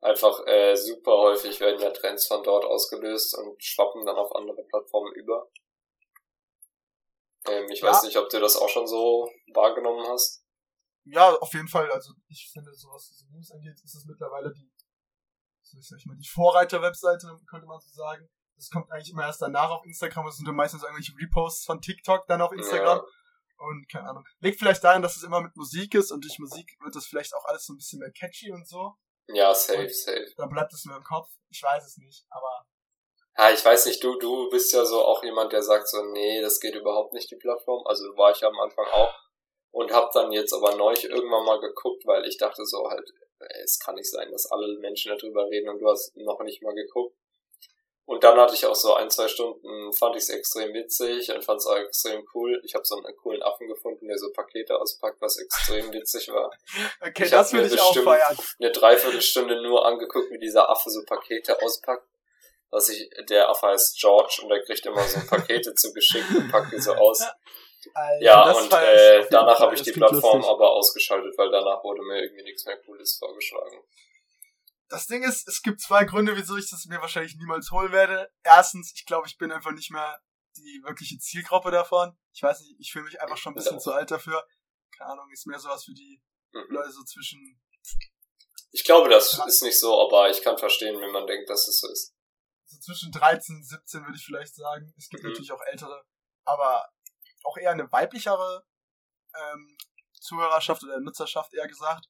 [0.00, 4.62] einfach äh, super häufig werden ja Trends von dort ausgelöst und schwappen dann auf andere
[4.64, 5.48] Plattformen über.
[7.48, 7.88] Ähm, ich ja.
[7.88, 10.42] weiß nicht, ob du das auch schon so wahrgenommen hast.
[11.04, 11.90] Ja, auf jeden Fall.
[11.90, 14.70] Also ich finde, so was diese News angeht, ist es mittlerweile die,
[15.62, 18.28] sag ich mal, die Vorreiter-Webseite, könnte man so sagen.
[18.56, 20.26] Das kommt eigentlich immer erst danach auf Instagram.
[20.26, 22.98] Es sind dann meistens irgendwelche Reposts von TikTok dann auf Instagram.
[22.98, 23.04] Ja.
[23.58, 24.24] Und keine Ahnung.
[24.40, 27.34] Liegt vielleicht daran, dass es immer mit Musik ist und durch Musik wird das vielleicht
[27.34, 28.94] auch alles so ein bisschen mehr catchy und so.
[29.28, 30.32] Ja, safe, und safe.
[30.36, 31.28] Dann bleibt es mir im Kopf.
[31.50, 32.67] Ich weiß es nicht, aber.
[33.38, 36.40] Ja, ich weiß nicht, du, du bist ja so auch jemand, der sagt so, nee,
[36.42, 37.86] das geht überhaupt nicht, die Plattform.
[37.86, 39.14] Also war ich ja am Anfang auch.
[39.70, 43.08] Und hab dann jetzt aber neulich irgendwann mal geguckt, weil ich dachte so halt,
[43.62, 46.74] es kann nicht sein, dass alle Menschen darüber reden und du hast noch nicht mal
[46.74, 47.16] geguckt.
[48.06, 51.44] Und dann hatte ich auch so ein, zwei Stunden, fand ich es extrem witzig und
[51.44, 52.60] fand es auch extrem cool.
[52.64, 56.50] Ich habe so einen coolen Affen gefunden, der so Pakete auspackt, was extrem witzig war.
[57.02, 58.36] Okay, ich das will ich auch feiern.
[58.58, 62.08] Eine Dreiviertelstunde nur angeguckt, wie dieser Affe so Pakete auspackt.
[62.70, 66.72] Was ich, der Affe heißt George und der kriegt immer so Pakete zugeschickt und packt
[66.72, 67.22] die so aus.
[67.94, 70.52] Alter, ja, und äh, danach habe ich die Plattform lustig.
[70.52, 73.82] aber ausgeschaltet, weil danach wurde mir irgendwie nichts mehr Cooles vorgeschlagen
[74.88, 78.30] das Ding ist, es gibt zwei Gründe, wieso ich das mir wahrscheinlich niemals holen werde.
[78.42, 80.20] Erstens, ich glaube, ich bin einfach nicht mehr
[80.56, 82.16] die wirkliche Zielgruppe davon.
[82.32, 83.80] Ich weiß nicht, ich fühle mich einfach schon ein bisschen ja.
[83.80, 84.44] zu alt dafür.
[84.96, 86.20] Keine Ahnung, ist mehr sowas für die
[86.52, 86.66] mhm.
[86.70, 87.60] Leute so zwischen.
[88.72, 91.80] Ich glaube, das ist nicht so, aber ich kann verstehen, wenn man denkt, dass es
[91.80, 92.14] so ist.
[92.68, 94.92] So zwischen 13 und 17 würde ich vielleicht sagen.
[94.96, 95.30] Es gibt mhm.
[95.30, 96.04] natürlich auch ältere,
[96.44, 96.88] aber
[97.44, 98.64] auch eher eine weiblichere
[99.34, 99.76] ähm,
[100.20, 102.08] Zuhörerschaft oder Nutzerschaft eher gesagt.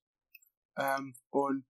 [0.76, 1.64] Ähm, und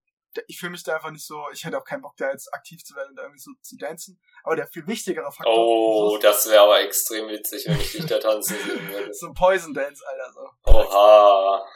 [0.46, 2.84] ich fühle mich da einfach nicht so, ich hätte auch keinen Bock, da jetzt aktiv
[2.84, 4.20] zu werden und da irgendwie so zu dancen.
[4.44, 5.52] Aber der viel wichtigere Faktor.
[5.52, 9.12] Oh, so das wäre aber extrem witzig, wenn ich dich da tanzen sehen würde.
[9.14, 10.50] so ein Poison Dance, Alter, so.
[10.64, 11.66] Oha.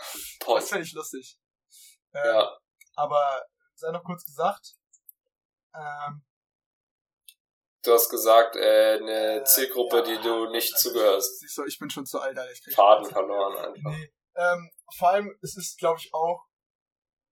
[0.40, 0.60] Poison.
[0.60, 1.38] Das fände ich lustig.
[2.14, 2.58] Ähm, ja.
[2.94, 4.74] Aber, sei noch kurz gesagt,
[5.74, 6.22] ähm,
[7.84, 11.40] Du hast gesagt, äh, eine äh, Zielgruppe, ja, die du nicht also zugehörst.
[11.40, 12.52] Siehst du, ich bin schon zu alt, Alter.
[12.52, 13.90] Ich Faden verloren einfach.
[13.90, 16.46] Nee, ähm, vor allem, es ist, glaube ich, auch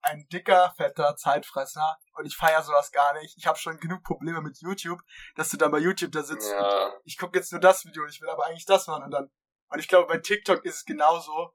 [0.02, 3.36] ein dicker, fetter Zeitfresser und ich feiere sowas gar nicht.
[3.36, 5.00] Ich habe schon genug Probleme mit YouTube,
[5.36, 6.86] dass du dann bei YouTube da sitzt ja.
[6.86, 9.10] und ich gucke jetzt nur das Video und ich will aber eigentlich das machen und
[9.10, 9.30] dann
[9.68, 11.52] und ich glaube bei TikTok ist es genauso,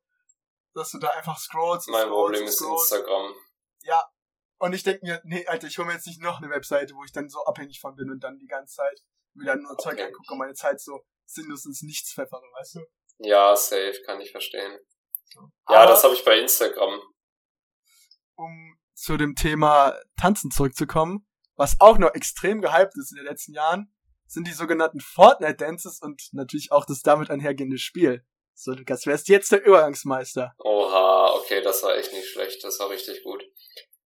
[0.74, 1.90] dass du da einfach scrollst.
[1.90, 3.34] Mein scrollst, Problem ist Instagram.
[3.82, 4.04] Ja.
[4.58, 7.04] Und ich denke mir, nee, Alter, ich hole mir jetzt nicht noch eine Webseite, wo
[7.04, 9.02] ich dann so abhängig von bin und dann die ganze Zeit
[9.34, 12.80] wieder nur Zeug angucke und meine Zeit so sinnlos ins Nichts pfeffere, weißt du?
[13.20, 14.80] Ja, safe, kann ich verstehen.
[15.34, 15.42] So.
[15.70, 17.02] Ja, aber das habe ich bei Instagram
[18.36, 23.54] um zu dem Thema Tanzen zurückzukommen, was auch noch extrem gehypt ist in den letzten
[23.54, 23.94] Jahren,
[24.28, 28.26] sind die sogenannten Fortnite-Dances und natürlich auch das damit einhergehende Spiel.
[28.54, 30.54] So, Lukas, wer ist jetzt der Übergangsmeister?
[30.60, 33.44] Oha, okay, das war echt nicht schlecht, das war richtig gut.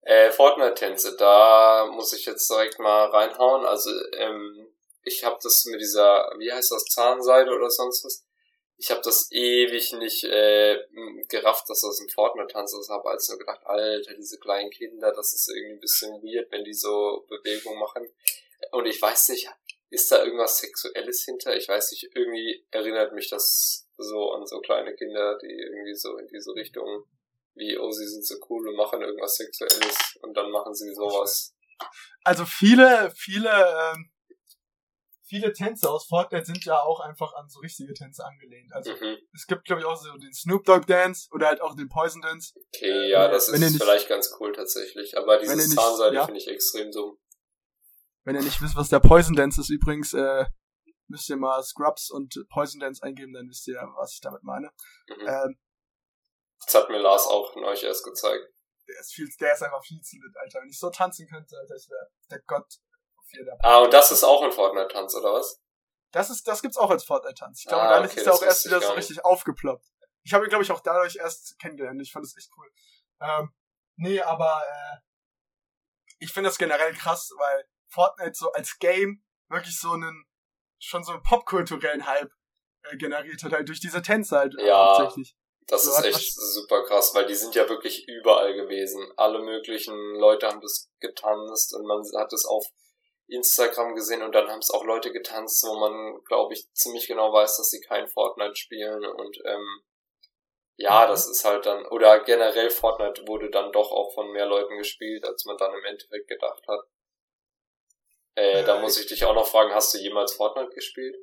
[0.09, 3.67] Äh, Fortnite-Tänze, da muss ich jetzt direkt mal reinhauen.
[3.67, 4.67] Also, ähm,
[5.03, 8.25] ich habe das mit dieser, wie heißt das, Zahnseide oder sonst was,
[8.79, 10.79] ich habe das ewig nicht äh,
[11.29, 15.35] gerafft, dass das ein Fortnite-Tanz ist, habe als nur gedacht, Alter, diese kleinen Kinder, das
[15.35, 18.09] ist irgendwie ein bisschen weird, wenn die so Bewegungen machen.
[18.71, 19.51] Und ich weiß nicht,
[19.91, 21.55] ist da irgendwas Sexuelles hinter?
[21.55, 26.17] Ich weiß nicht, irgendwie erinnert mich das so an so kleine Kinder, die irgendwie so
[26.17, 27.05] in diese Richtung
[27.59, 31.55] wie, oh, sie sind so cool und machen irgendwas Sexuelles und dann machen sie sowas.
[32.25, 34.11] Also viele, viele ähm,
[35.29, 38.73] viele Tänze aus Fortnite sind ja auch einfach an so richtige Tänze angelehnt.
[38.73, 39.19] Also mhm.
[39.33, 42.23] es gibt, glaube ich, auch so den Snoop Dogg Dance oder halt auch den Poison
[42.23, 42.55] Dance.
[42.75, 45.17] Okay, ja, das ist nicht, vielleicht ganz cool tatsächlich.
[45.17, 47.19] Aber diese Zahnseite ja, finde ich extrem dumm.
[48.25, 50.47] Wenn ihr nicht wisst, was der Poison Dance ist, übrigens, äh,
[51.07, 54.71] müsst ihr mal Scrubs und Poison Dance eingeben, dann wisst ihr, was ich damit meine.
[55.09, 55.29] Mhm.
[55.29, 55.59] Ähm,
[56.65, 58.45] das hat mir Lars auch neulich erst gezeigt.
[58.87, 60.61] Der ist, viel, der ist einfach viel zu lit, Alter.
[60.61, 62.67] Wenn ich so tanzen könnte, Alter, ich wäre der Gott
[63.61, 65.61] Ah, und das ist auch ein Fortnite-Tanz, oder was?
[66.13, 67.61] Das ist, das gibt's auch als Fortnite-Tanz.
[67.61, 69.87] Ich glaube, ah, damit okay, ist er auch erst wieder so richtig aufgeploppt.
[70.23, 72.01] Ich habe ihn, glaube ich, auch dadurch erst kennengelernt.
[72.01, 72.71] Ich fand das echt cool.
[73.21, 73.55] Ähm,
[73.97, 74.97] nee, aber äh,
[76.19, 80.27] ich finde das generell krass, weil Fortnite so als Game wirklich so einen,
[80.79, 82.33] schon so einen popkulturellen Hype
[82.85, 85.37] äh, generiert hat, halt durch diese Tänze halt ja, hauptsächlich.
[85.69, 89.13] Das so, ist echt super krass, weil die sind ja wirklich überall gewesen.
[89.17, 92.67] Alle möglichen Leute haben das getanzt und man hat es auf
[93.27, 97.33] Instagram gesehen und dann haben es auch Leute getanzt, wo man, glaube ich, ziemlich genau
[97.33, 99.83] weiß, dass sie kein Fortnite spielen und ähm,
[100.77, 101.11] ja, mhm.
[101.11, 105.27] das ist halt dann, oder generell Fortnite wurde dann doch auch von mehr Leuten gespielt,
[105.27, 106.81] als man dann im Endeffekt gedacht hat.
[108.37, 111.17] Äh, äh, da muss ich dich auch noch fragen, hast du jemals Fortnite gespielt?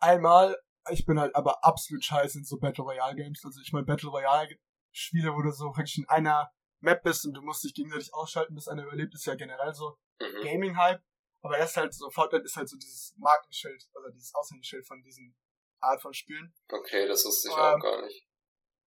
[0.00, 0.56] einmal,
[0.90, 3.42] ich bin halt aber absolut scheiße in so Battle Royale Games.
[3.44, 4.56] Also ich meine Battle Royale
[4.92, 8.54] Spiele, wo du so wirklich in einer Map bist und du musst dich gegenseitig ausschalten,
[8.54, 10.42] bis einer überlebt, ist ja generell so Mhm.
[10.42, 11.02] Gaming Hype.
[11.42, 15.36] Aber ist halt so, Fortnite ist halt so dieses Markenschild, oder dieses Aushängeschild von diesen
[15.80, 16.54] Art von Spielen.
[16.70, 18.26] Okay, das wusste ich Ähm, auch gar nicht.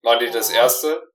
[0.01, 1.13] Waren die das erste?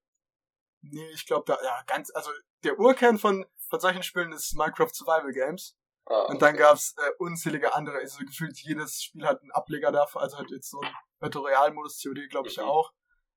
[0.82, 2.30] Nee, ich glaube da, ja, ganz, also
[2.62, 5.76] der Urkern von, von solchen Spielen ist Minecraft Survival Games.
[6.06, 6.62] Ah, Und dann okay.
[6.64, 7.96] gab's äh, unzählige andere.
[7.98, 10.20] Also gefühlt jedes Spiel hat einen Ableger dafür.
[10.20, 12.64] Also hat jetzt so ein Battle Royale Modus COD, glaube ich, Mhm.
[12.64, 12.92] auch.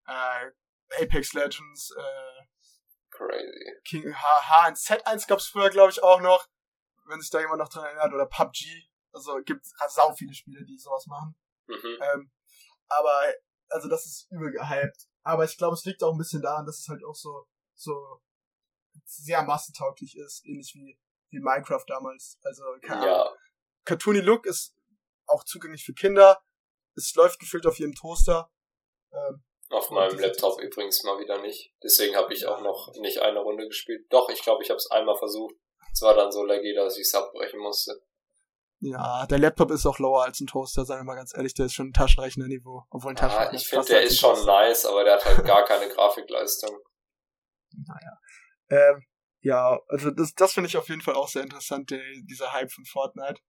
[0.08, 0.52] Äh,
[1.04, 2.46] Apex Legends, äh,
[3.10, 3.74] Crazy.
[3.86, 6.48] King H H1Z1 gab's früher, glaube ich, auch noch.
[7.06, 8.14] Wenn sich da jemand noch dran erinnert.
[8.14, 8.90] Oder PUBG.
[9.14, 11.36] Also gibt's sau viele Spiele, die sowas machen.
[11.68, 11.98] Mhm.
[12.02, 12.32] Ähm,
[12.90, 13.34] aber,
[13.70, 15.08] also das ist übel gehypt.
[15.24, 18.22] Aber ich glaube, es liegt auch ein bisschen daran, dass es halt auch so, so
[19.06, 20.46] sehr massentauglich ist.
[20.46, 21.00] Ähnlich wie,
[21.30, 22.38] wie Minecraft damals.
[22.44, 23.08] Also, keine Ahnung.
[23.08, 23.34] Ja,
[23.86, 24.76] Cartoony Look ist
[25.26, 26.42] auch zugänglich für Kinder.
[26.96, 28.50] Es läuft gefüllt auf jedem Toaster.
[29.12, 31.74] Ähm, auf meinem Laptop übrigens mal wieder nicht.
[31.84, 32.56] Deswegen habe ich Ja.
[32.56, 34.06] auch noch nicht eine Runde gespielt.
[34.12, 35.56] Doch, ich glaube, ich habe es einmal versucht.
[35.94, 38.02] Es war dann so laggy, dass ich es abbrechen musste.
[38.80, 41.66] ja, der Laptop ist auch lower als ein Toaster, seien wir mal ganz ehrlich, der
[41.66, 42.84] ist schon ein Taschenrechner-Niveau.
[42.92, 45.66] Obwohl ein Ah, Taschenrechner ich finde, der ist schon nice, aber der hat halt gar
[45.66, 46.78] keine Grafikleistung.
[47.88, 48.20] Naja.
[48.70, 49.06] Ähm,
[49.48, 52.70] ja, also das, das finde ich auf jeden Fall auch sehr interessant, der, dieser Hype
[52.70, 53.40] von Fortnite.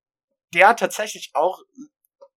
[0.53, 1.61] Der tatsächlich auch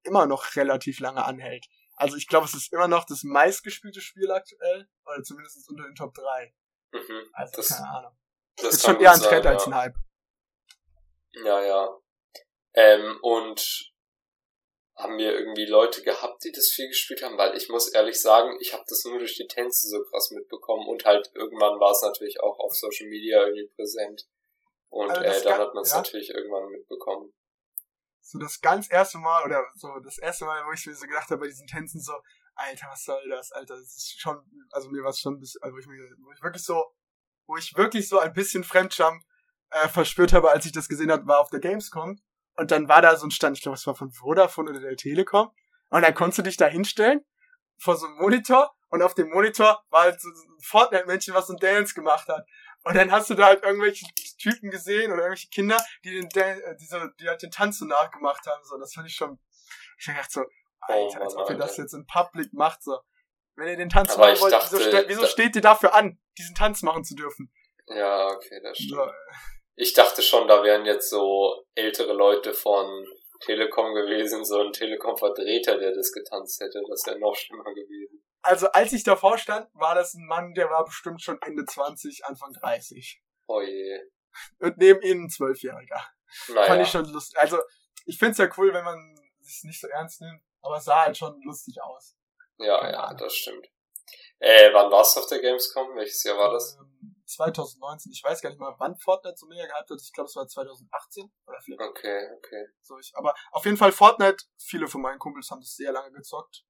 [0.03, 1.67] immer noch relativ lange anhält.
[1.95, 5.95] Also ich glaube, es ist immer noch das meistgespielte Spiel aktuell, oder zumindest unter den
[5.95, 6.53] Top 3.
[6.93, 7.29] Mhm.
[7.35, 8.17] Also Das- keine Ahnung.
[8.57, 9.51] Das ist schon eher ein Trend ja.
[9.53, 9.95] als ein Hype.
[11.45, 11.89] Ja, ja.
[12.75, 13.92] Ähm, und
[14.97, 17.39] haben wir irgendwie Leute gehabt, die das viel gespielt haben?
[17.39, 20.87] Weil ich muss ehrlich sagen, ich habe das nur durch die Tänze so krass mitbekommen
[20.87, 24.29] und halt irgendwann war es natürlich auch auf Social Media irgendwie präsent.
[24.91, 25.99] Und Also äh, dann hat man es ja.
[25.99, 27.33] natürlich irgendwann mitbekommen.
[28.21, 31.31] So das ganz erste Mal, oder so das erste Mal, wo ich mir so gedacht
[31.31, 32.13] habe bei diesen Tänzen so,
[32.55, 34.39] Alter, was soll das, Alter, das ist schon,
[34.71, 36.85] also mir war es schon ein bisschen, also wo ich, mir, wo ich wirklich so,
[37.47, 39.25] wo ich wirklich so ein bisschen Fremdscham
[39.71, 42.21] äh, verspürt habe, als ich das gesehen habe, war auf der Gamescom.
[42.57, 44.97] Und dann war da so ein Stand, ich glaube, es war von Vodafone oder der
[44.97, 45.51] Telekom.
[45.91, 47.25] Und dann konntest du dich da hinstellen,
[47.79, 51.55] vor so einem Monitor, und auf dem Monitor war halt so ein Fortnite-Männchen, was so
[51.55, 52.47] ein Dance gemacht hat.
[52.85, 54.05] Und dann hast du da halt irgendwelche
[54.39, 57.79] Typen gesehen oder irgendwelche Kinder, die den, Dan- äh, die, so, die halt den Tanz
[57.79, 58.63] so nachgemacht haben.
[58.65, 59.39] So, das fand ich schon.
[59.99, 60.45] Ich gedacht so,
[60.81, 62.83] Alter, Mann, als ob ihr das jetzt in Public macht.
[62.83, 62.99] So,
[63.55, 66.19] wenn ihr den Tanz Aber machen wollt, dachte, wieso, ste wieso steht ihr dafür an,
[66.37, 67.51] diesen Tanz machen zu dürfen?
[67.87, 68.91] Ja, okay, das stimmt.
[68.91, 69.11] So,
[69.75, 73.07] Ich dachte schon, da wären jetzt so ältere Leute von
[73.41, 76.83] Telekom gewesen, so ein Telekom-Vertreter, der das getanzt hätte.
[76.89, 78.23] Das wäre noch schlimmer gewesen.
[78.43, 82.25] also als ich davor stand, war das ein Mann, der war bestimmt schon Ende 20,
[82.27, 83.21] Anfang 30.
[83.49, 84.01] Oh je.
[84.61, 86.03] Und neben ihm ein Zwölfjähriger.
[86.49, 86.65] Naja.
[86.67, 87.39] Fand ich schon lustig.
[87.39, 87.59] Also,
[88.07, 91.17] ich find's ja cool, wenn man es nicht so ernst nimmt, aber es sah halt
[91.17, 92.17] schon lustig aus.
[92.59, 93.19] Ja, Keine ja, Ahnung.
[93.19, 93.67] das stimmt.
[94.39, 95.95] Äh, wann warst du auf der Gamescom?
[95.97, 96.77] Welches Jahr war das?
[96.81, 96.92] Ähm,
[97.33, 100.01] 2019, ich weiß gar nicht mal, wann Fortnite so mega gehabt hat.
[100.01, 102.67] Ich glaube, es war 2018 oder vielleicht Okay, okay.
[102.83, 102.99] so.
[102.99, 106.65] Ich, aber auf jeden Fall Fortnite, viele von meinen Kumpels haben das sehr lange gezockt.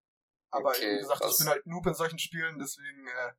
[0.51, 1.33] Aber Okay, wie gesagt, krass.
[1.33, 3.33] ich bin halt Noob in solchen Spielen, deswegen äh,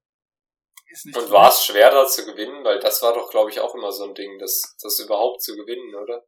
[0.87, 2.63] ist nicht Und war es schwer da zu gewinnen?
[2.63, 5.55] Weil das war doch, glaube ich, auch immer so ein Ding, das, das überhaupt zu
[5.55, 6.25] gewinnen, oder?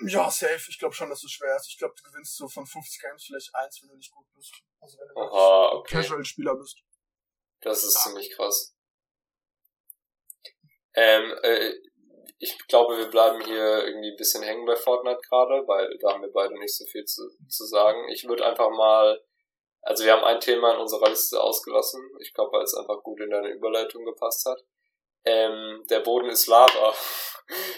[0.00, 0.66] Ja, safe.
[0.68, 1.68] Ich glaube schon, dass es schwer ist.
[1.68, 4.52] Ich glaube, du gewinnst so von 50 Games vielleicht eins, wenn du nicht gut bist.
[4.80, 5.96] Also wenn du Oha, okay.
[6.02, 6.82] Casual-Spieler bist.
[7.60, 8.00] Das ist Ja.
[8.02, 8.74] ziemlich krass.
[10.94, 11.72] Ähm, äh,
[12.38, 16.22] ich glaube, wir bleiben hier irgendwie ein bisschen hängen bei Fortnite gerade, weil da haben
[16.22, 18.08] wir beide nicht so viel zu, zu sagen.
[18.08, 19.20] Ich würde einfach mal,
[19.82, 22.02] also wir haben ein Thema in unserer Liste ausgelassen.
[22.20, 24.60] Ich glaube, weil es einfach gut in deine Überleitung gepasst hat.
[25.24, 26.94] Ähm, der Boden ist Lava.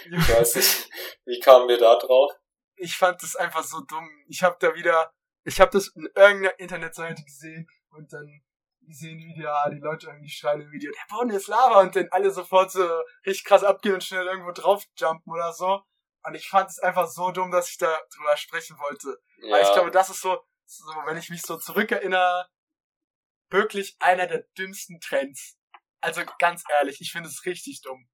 [0.04, 0.88] Ich weiß nicht,
[1.24, 2.30] wie kamen wir da drauf?
[2.76, 4.08] ich fand das einfach so dumm.
[4.28, 5.12] Ich habe da wieder,
[5.44, 8.42] ich habe das in irgendeiner Internetseite gesehen und dann
[8.86, 12.08] gesehen, wie ja, die Leute irgendwie schreien im Video, der Boden ist Lava und dann
[12.10, 12.88] alle sofort so
[13.26, 15.82] richtig krass abgehen und schnell irgendwo draufjumpen oder so.
[16.24, 19.18] Und ich fand es einfach so dumm, dass ich da drüber sprechen wollte.
[19.48, 22.48] Weil ich glaube, das ist so, so, wenn ich mich so zurückerinnere,
[23.50, 25.56] wirklich einer der dümmsten Trends.
[26.00, 28.08] Also ganz ehrlich, ich finde es richtig dumm.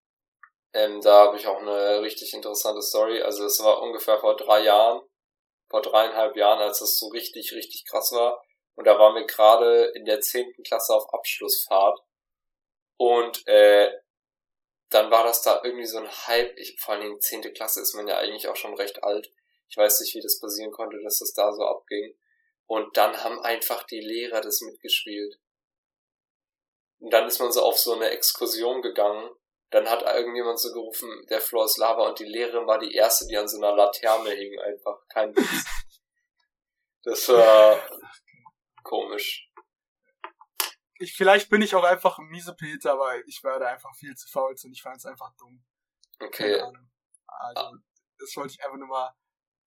[0.74, 3.22] Ähm, da habe ich auch eine richtig interessante Story.
[3.22, 5.02] Also es war ungefähr vor drei Jahren,
[5.68, 8.42] vor dreieinhalb Jahren, als das so richtig, richtig krass war.
[8.74, 12.00] Und da waren wir gerade in der zehnten Klasse auf Abschlussfahrt.
[12.96, 13.92] Und äh,
[14.90, 16.56] dann war das da irgendwie so ein Hype.
[16.58, 19.30] Ich, vor allen Dingen zehnte Klasse ist man ja eigentlich auch schon recht alt.
[19.68, 22.14] Ich weiß nicht, wie das passieren konnte, dass das da so abging.
[22.66, 25.38] Und dann haben einfach die Lehrer das mitgespielt.
[26.98, 29.30] Und dann ist man so auf so eine Exkursion gegangen
[29.72, 33.26] dann hat irgendjemand so gerufen, der Floor ist Lava und die Lehrerin war die erste,
[33.26, 34.98] die an so einer Laterne hing, einfach.
[35.08, 35.46] Kein Witz.
[37.04, 37.82] Das war
[38.82, 39.48] komisch.
[40.98, 44.28] Ich, vielleicht bin ich auch einfach ein miese Peter, aber ich werde einfach viel zu
[44.28, 45.64] faul und ich fand es einfach dumm.
[46.20, 46.62] Okay.
[47.26, 47.76] Also,
[48.18, 49.14] das wollte ich einfach nur mal.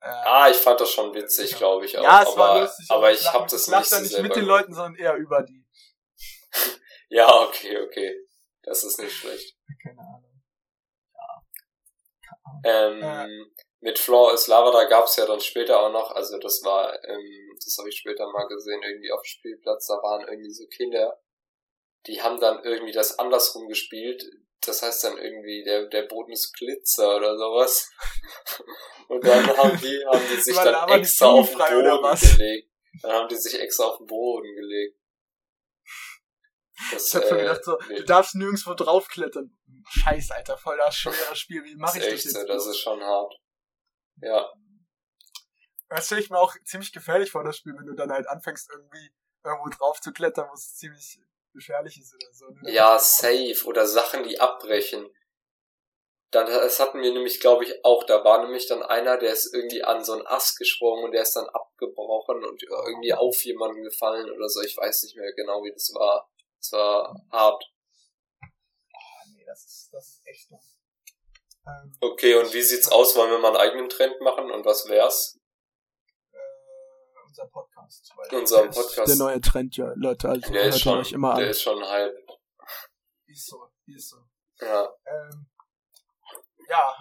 [0.02, 1.58] Äh, ah, ich fand das schon witzig, ja.
[1.58, 1.98] glaube ich.
[1.98, 2.04] Auch.
[2.04, 2.86] Ja, es aber, war lustig.
[2.90, 5.66] Aber ich habe das ich nicht, da nicht mit den Leuten, sondern eher über die.
[7.10, 8.26] ja, okay, okay.
[8.64, 9.58] Das ist nicht schlecht.
[9.84, 10.42] Keine Ahnung.
[12.64, 12.92] Ja.
[12.92, 16.64] Ähm, äh, mit Floor is Lava, da gab's ja dann später auch noch, also das
[16.64, 20.52] war, ähm, das habe ich später mal gesehen, irgendwie auf dem Spielplatz, da waren irgendwie
[20.52, 21.20] so Kinder,
[22.08, 24.24] die haben dann irgendwie das andersrum gespielt.
[24.62, 27.92] Das heißt dann irgendwie, der, der Boden ist Glitzer oder sowas.
[29.08, 32.72] Und dann haben die, haben die sich dann extra auf den Boden gelegt.
[33.02, 34.98] Dann haben die sich extra auf den Boden gelegt.
[36.92, 37.96] Das, ich hab schon äh, gedacht so, nee.
[37.98, 39.58] du darfst nirgendwo draufklettern.
[39.88, 41.64] Scheiß, Alter, voll das schwere Spiel.
[41.64, 42.34] Wie mache ich das jetzt?
[42.34, 43.34] So, das ist schon hart.
[44.22, 44.52] Ja.
[45.90, 48.70] Das stelle ich mir auch ziemlich gefährlich vor, das Spiel, wenn du dann halt anfängst,
[48.72, 49.12] irgendwie
[49.44, 51.20] irgendwo drauf zu klettern, wo es ziemlich
[51.54, 52.50] gefährlich ist oder so.
[52.50, 52.72] Ne?
[52.72, 53.66] Ja, safe.
[53.66, 55.10] Oder Sachen, die abbrechen.
[56.32, 58.04] Dann, das hatten wir nämlich, glaube ich, auch.
[58.04, 61.22] Da war nämlich dann einer, der ist irgendwie an so einen Ast gesprungen und der
[61.22, 64.62] ist dann abgebrochen und irgendwie auf jemanden gefallen oder so.
[64.62, 66.30] Ich weiß nicht mehr genau, wie das war.
[66.60, 67.64] Es war hart.
[68.42, 70.60] Oh, nee, das ist, das ist echt dumm.
[71.68, 73.16] Ähm, okay, und wie sieht's aus?
[73.16, 74.52] Wollen wir mal einen eigenen Trend machen?
[74.52, 75.40] Und was wär's?
[76.32, 76.38] Äh,
[77.28, 78.14] unser Podcast.
[78.32, 79.08] Unser Podcast.
[79.08, 80.30] Der neue Trend, ja, Leute.
[80.30, 81.40] Also der ist schon, euch immer an.
[81.40, 82.16] Der ist schon halb.
[83.28, 84.18] Ist so, ist so.
[84.62, 84.88] Ja.
[85.06, 85.48] Ähm,
[86.70, 86.96] ja,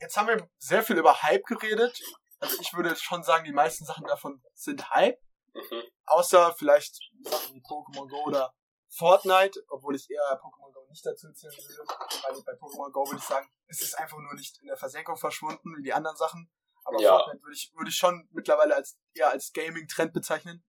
[0.00, 2.00] jetzt haben wir sehr viel über Hype geredet.
[2.38, 5.18] Also ich würde schon sagen, die meisten Sachen davon sind Hype.
[5.54, 5.82] Mhm.
[6.06, 8.52] Außer vielleicht Sachen wie Pokémon Go oder
[8.96, 13.18] Fortnite, obwohl ich eher Pokémon Go nicht dazu zählen würde, weil bei Pokémon Go würde
[13.18, 16.50] ich sagen, es ist einfach nur nicht in der Versenkung verschwunden wie die anderen Sachen.
[16.84, 17.10] Aber ja.
[17.10, 20.64] Fortnite würde ich, würde ich schon mittlerweile als eher als Gaming-Trend bezeichnen.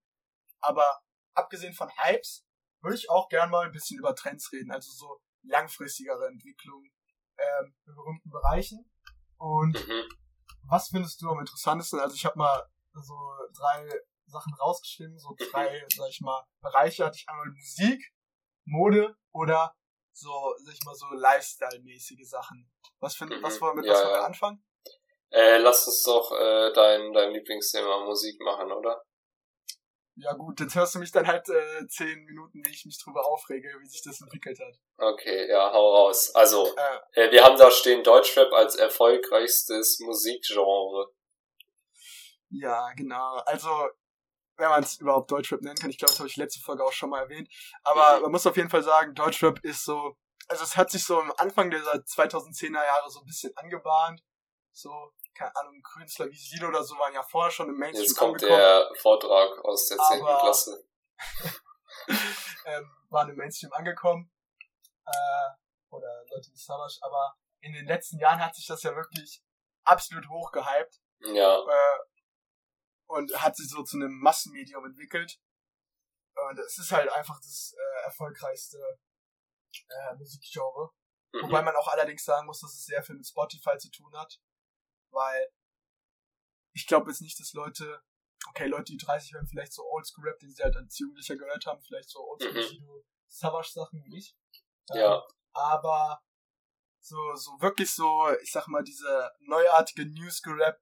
[0.59, 1.01] Aber
[1.35, 2.45] abgesehen von Hypes
[2.81, 6.91] würde ich auch gern mal ein bisschen über Trends reden, also so langfristigere Entwicklungen
[7.37, 8.89] ähm, in berühmten Bereichen.
[9.37, 10.03] Und mhm.
[10.63, 11.99] was findest du am interessantesten?
[11.99, 13.15] Also ich habe mal so
[13.53, 13.87] drei
[14.25, 18.14] Sachen rausgeschrieben, so drei, sag ich mal, Bereiche hatte ich einmal Musik,
[18.65, 19.75] Mode oder
[20.13, 22.71] so, sag ich mal, so Lifestyle-mäßige Sachen.
[22.99, 23.43] Was find, mhm.
[23.43, 24.25] was wollen wir mit ja, was wollen wir ja.
[24.25, 24.65] anfangen?
[25.31, 29.03] Äh, lass uns doch äh, dein, dein Lieblingsthema Musik machen, oder?
[30.17, 33.25] Ja gut, jetzt hörst du mich dann halt äh, zehn Minuten, wie ich mich drüber
[33.25, 34.73] aufrege, wie sich das entwickelt hat.
[34.97, 36.33] Okay, ja, hau raus.
[36.33, 36.73] Also,
[37.13, 41.13] äh, äh, wir haben da stehen Deutschrap als erfolgreichstes Musikgenre.
[42.49, 43.41] Ja, genau.
[43.45, 43.69] Also,
[44.57, 45.89] wenn man es überhaupt Deutschrap nennen kann.
[45.89, 47.49] Ich glaube, das habe ich letzte Folge auch schon mal erwähnt.
[47.83, 48.23] Aber mhm.
[48.23, 50.15] man muss auf jeden Fall sagen, Deutschrap ist so,
[50.47, 54.23] also es hat sich so am Anfang dieser 2010er Jahre so ein bisschen angebahnt.
[54.71, 58.17] So, keine Ahnung, Künstler wie Silo oder so waren ja vorher schon im Mainstream Jetzt
[58.17, 58.59] kommt angekommen.
[58.59, 60.19] der Vortrag aus der 10.
[60.19, 60.87] Klasse.
[62.65, 64.31] ähm, waren im Mainstream angekommen.
[65.05, 65.49] Äh,
[65.89, 69.41] oder Leute wie Savage, aber in den letzten Jahren hat sich das ja wirklich
[69.83, 70.99] absolut hochgehypt.
[71.19, 71.57] Ja.
[71.57, 71.99] Äh,
[73.07, 75.39] und hat sich so zu einem Massenmedium entwickelt.
[76.49, 78.77] Und es ist halt einfach das äh, erfolgreichste
[79.87, 80.91] äh, Musikgenre.
[81.33, 81.43] Mhm.
[81.43, 84.39] Wobei man auch allerdings sagen muss, dass es sehr viel mit Spotify zu tun hat.
[85.11, 85.49] Weil
[86.73, 88.01] ich glaube jetzt nicht, dass Leute,
[88.49, 91.81] okay, Leute, die 30 werden, vielleicht so Oldschool-Rap, den sie halt als Jugendlicher gehört haben,
[91.81, 93.03] vielleicht so Oldschool mhm.
[93.27, 94.35] Savage-Sachen wie ich.
[94.91, 95.23] Ähm, ja.
[95.53, 96.21] Aber
[97.01, 100.81] so, so wirklich so, ich sag mal, diese neuartige Newschool-Rap,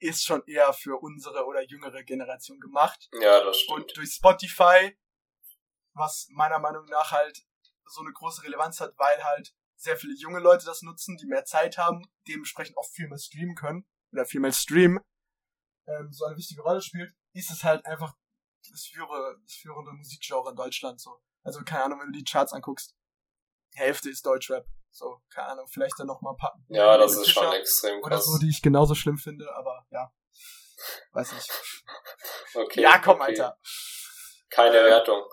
[0.00, 3.08] ist schon eher für unsere oder jüngere Generation gemacht.
[3.20, 3.78] Ja, das stimmt.
[3.78, 4.96] Und durch Spotify,
[5.94, 7.44] was meiner Meinung nach halt
[7.86, 11.44] so eine große Relevanz hat, weil halt sehr viele junge Leute das nutzen, die mehr
[11.44, 15.00] Zeit haben, dementsprechend auch viel mehr streamen können oder viel mehr streamen,
[15.86, 18.14] ähm, so eine wichtige Rolle spielt, ist es halt einfach
[18.70, 21.20] das, führe, das führende Musikgenre in Deutschland so.
[21.42, 22.94] Also keine Ahnung, wenn du die Charts anguckst,
[23.74, 24.66] Hälfte ist Deutschrap.
[24.90, 26.58] So, keine Ahnung, vielleicht dann noch mal ein paar.
[26.68, 28.06] Ja, das ist Fischer schon extrem krass.
[28.06, 30.12] Oder so, die ich genauso schlimm finde, aber ja.
[31.12, 31.50] Weiß nicht.
[32.54, 32.82] okay.
[32.82, 33.30] Ja, komm, okay.
[33.30, 33.58] Alter.
[34.50, 35.24] Keine äh, Wertung.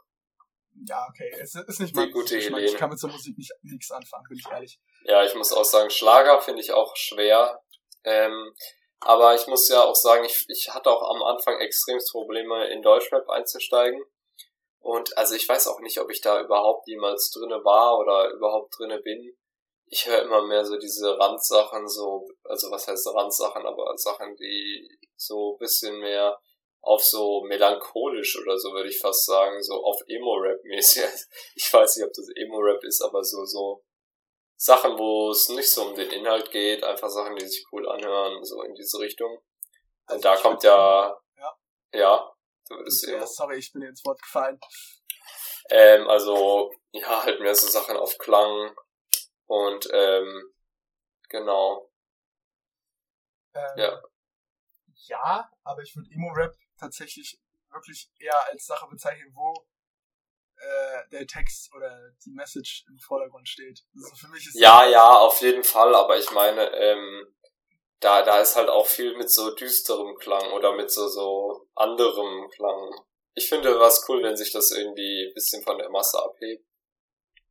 [0.87, 1.31] Ja, okay.
[1.39, 4.37] Es ist nicht mal gute ich, ich kann mit so Musik nicht nichts anfangen, bin
[4.37, 4.79] ich ehrlich.
[5.05, 7.63] Ja, ich muss auch sagen, Schlager finde ich auch schwer.
[8.03, 8.53] Ähm,
[8.99, 12.81] aber ich muss ja auch sagen, ich, ich hatte auch am Anfang extremst Probleme, in
[12.81, 14.03] Deutschrap einzusteigen.
[14.79, 18.77] Und also ich weiß auch nicht, ob ich da überhaupt jemals drinne war oder überhaupt
[18.77, 19.35] drinne bin
[19.95, 24.89] ich höre immer mehr so diese Randsachen, so, also was heißt Randsachen, aber Sachen, die
[25.15, 26.37] so bisschen mehr
[26.81, 31.05] auf so melancholisch oder so würde ich fast sagen, so auf Emo-Rap-mäßig.
[31.55, 33.85] Ich weiß nicht, ob das Emo-Rap ist, aber so, so
[34.57, 38.43] Sachen, wo es nicht so um den Inhalt geht, einfach Sachen, die sich cool anhören,
[38.43, 39.39] so in diese Richtung.
[40.07, 41.57] Also da kommt ja, ja,
[41.93, 42.35] ja,
[42.67, 44.59] Du würdest Ja, sorry, ich bin dir ins Wort gefallen.
[45.69, 48.75] Ähm, also, ja, halt mehr so Sachen auf Klang
[49.47, 50.53] und, ähm,
[51.29, 51.89] genau.
[53.53, 54.01] Ähm, Ja.
[55.07, 57.39] Ja, aber ich würde Emo-Rap tatsächlich
[57.71, 59.53] wirklich eher als Sache bezeichnen, wo
[60.57, 63.83] äh, der Text oder die Message im Vordergrund steht.
[63.95, 67.35] Also für mich ist Ja, ja, auf jeden Fall, aber ich meine, ähm,
[67.99, 72.49] da, da ist halt auch viel mit so düsterem Klang oder mit so, so anderem
[72.49, 72.91] Klang.
[73.33, 76.65] Ich finde was cool, wenn sich das irgendwie ein bisschen von der Masse abhebt.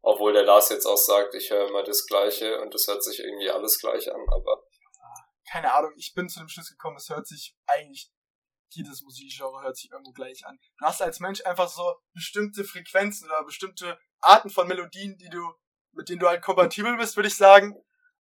[0.06, 3.20] Obwohl der Lars jetzt auch sagt, ich höre immer das Gleiche und es hört sich
[3.20, 4.62] irgendwie alles gleich an, aber
[5.50, 8.10] keine Ahnung, ich bin zu dem Schluss gekommen, es hört sich eigentlich,
[8.70, 10.58] jedes Musikgenre hört sich irgendwo gleich an.
[10.78, 15.54] Du hast als Mensch einfach so bestimmte Frequenzen oder bestimmte Arten von Melodien, die du,
[15.92, 17.74] mit denen du halt kompatibel bist, würde ich sagen.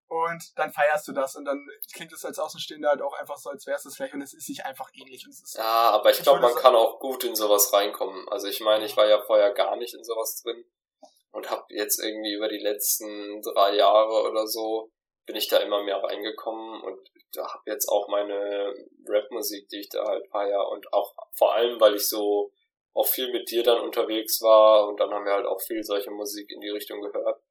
[0.06, 3.50] Und dann feierst du das und dann klingt es als Außenstehender halt auch einfach so,
[3.50, 6.10] als wär's das gleich und es ist sich einfach ähnlich und es ist ja, aber
[6.10, 8.28] ich glaube, man kann auch gut in sowas reinkommen.
[8.28, 10.64] Also ich meine, ich war ja vorher gar nicht in sowas drin
[11.34, 14.92] und habe jetzt irgendwie über die letzten drei Jahre oder so
[15.26, 18.72] bin ich da immer mehr reingekommen und da habe jetzt auch meine
[19.08, 22.52] Rap-Musik, die ich da halt feier und auch vor allem, weil ich so
[22.92, 26.12] auch viel mit dir dann unterwegs war und dann haben wir halt auch viel solche
[26.12, 27.42] Musik in die Richtung gehört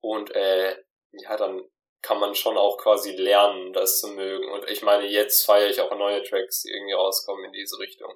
[0.00, 0.76] und äh,
[1.12, 1.62] ja, dann
[2.00, 5.80] kann man schon auch quasi lernen, das zu mögen und ich meine, jetzt feiere ich
[5.82, 8.14] auch neue Tracks, die irgendwie rauskommen in diese Richtung.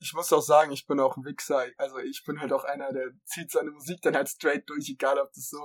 [0.00, 1.66] Ich muss auch sagen, ich bin auch ein Wichser.
[1.76, 5.18] Also ich bin halt auch einer, der zieht seine Musik dann halt straight durch, egal
[5.18, 5.58] ob das so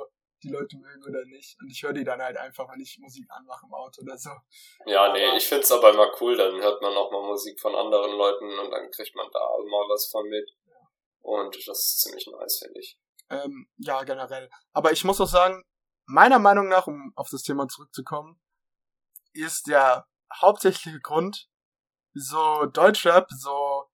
[0.43, 1.58] die Leute mögen oder nicht.
[1.62, 4.32] Und ich höre die dann halt einfach, wenn ich Musik anmache im Auto oder so.
[4.86, 8.17] Ja, nee, ich find's aber immer cool, dann hört man auch mal Musik von anderen
[8.17, 10.50] Leuten und dann kriegt man da mal was von mit.
[11.22, 13.00] Und das ist ziemlich nice, finde ich.
[13.30, 14.50] Ähm, ja, generell.
[14.74, 15.63] Aber ich muss auch sagen,
[16.06, 18.41] meiner Meinung nach, um auf das Thema zurückzukommen,
[19.32, 20.06] ist der
[20.41, 21.48] hauptsächliche Grund,
[22.13, 23.86] wieso Deutschrap so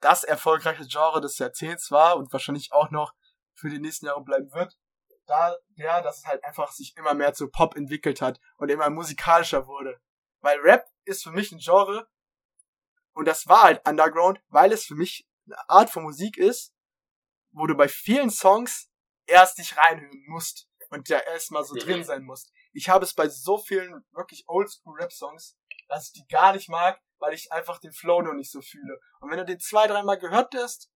[0.00, 3.14] das erfolgreiche Genre des Jahrzehnts war und wahrscheinlich auch noch
[3.54, 4.78] für die nächsten Jahre bleiben wird,
[5.26, 8.90] da, ja, dass es halt einfach sich immer mehr zu Pop entwickelt hat und immer
[8.90, 10.00] musikalischer wurde.
[10.40, 12.08] Weil Rap ist für mich ein Genre
[13.14, 16.74] und das war halt Underground, weil es für mich eine Art von Musik ist,
[17.52, 18.90] wo du bei vielen Songs
[19.26, 21.78] erst dich reinhören musst und ja erstmal so Mhm.
[21.80, 22.52] drin sein musst.
[22.72, 25.56] Ich habe es bei so vielen wirklich Oldschool-Rap-Songs,
[25.88, 29.00] dass ich die gar nicht mag, weil ich einfach den Flow noch nicht so fühle.
[29.20, 30.90] Und wenn du den zwei, dreimal gehört hast,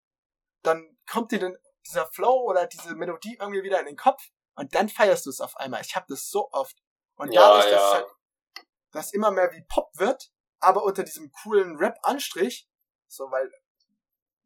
[0.62, 1.56] dann kommt dir dann
[1.86, 4.22] dieser Flow oder diese Melodie irgendwie wieder in den Kopf
[4.54, 5.80] und dann feierst du es auf einmal.
[5.80, 6.76] Ich habe das so oft.
[7.16, 7.88] Und Ja, dadurch, dass ja.
[7.88, 8.06] es halt
[8.92, 12.68] dass immer mehr wie Pop wird, aber unter diesem coolen Rap-Anstrich,
[13.06, 13.50] so weil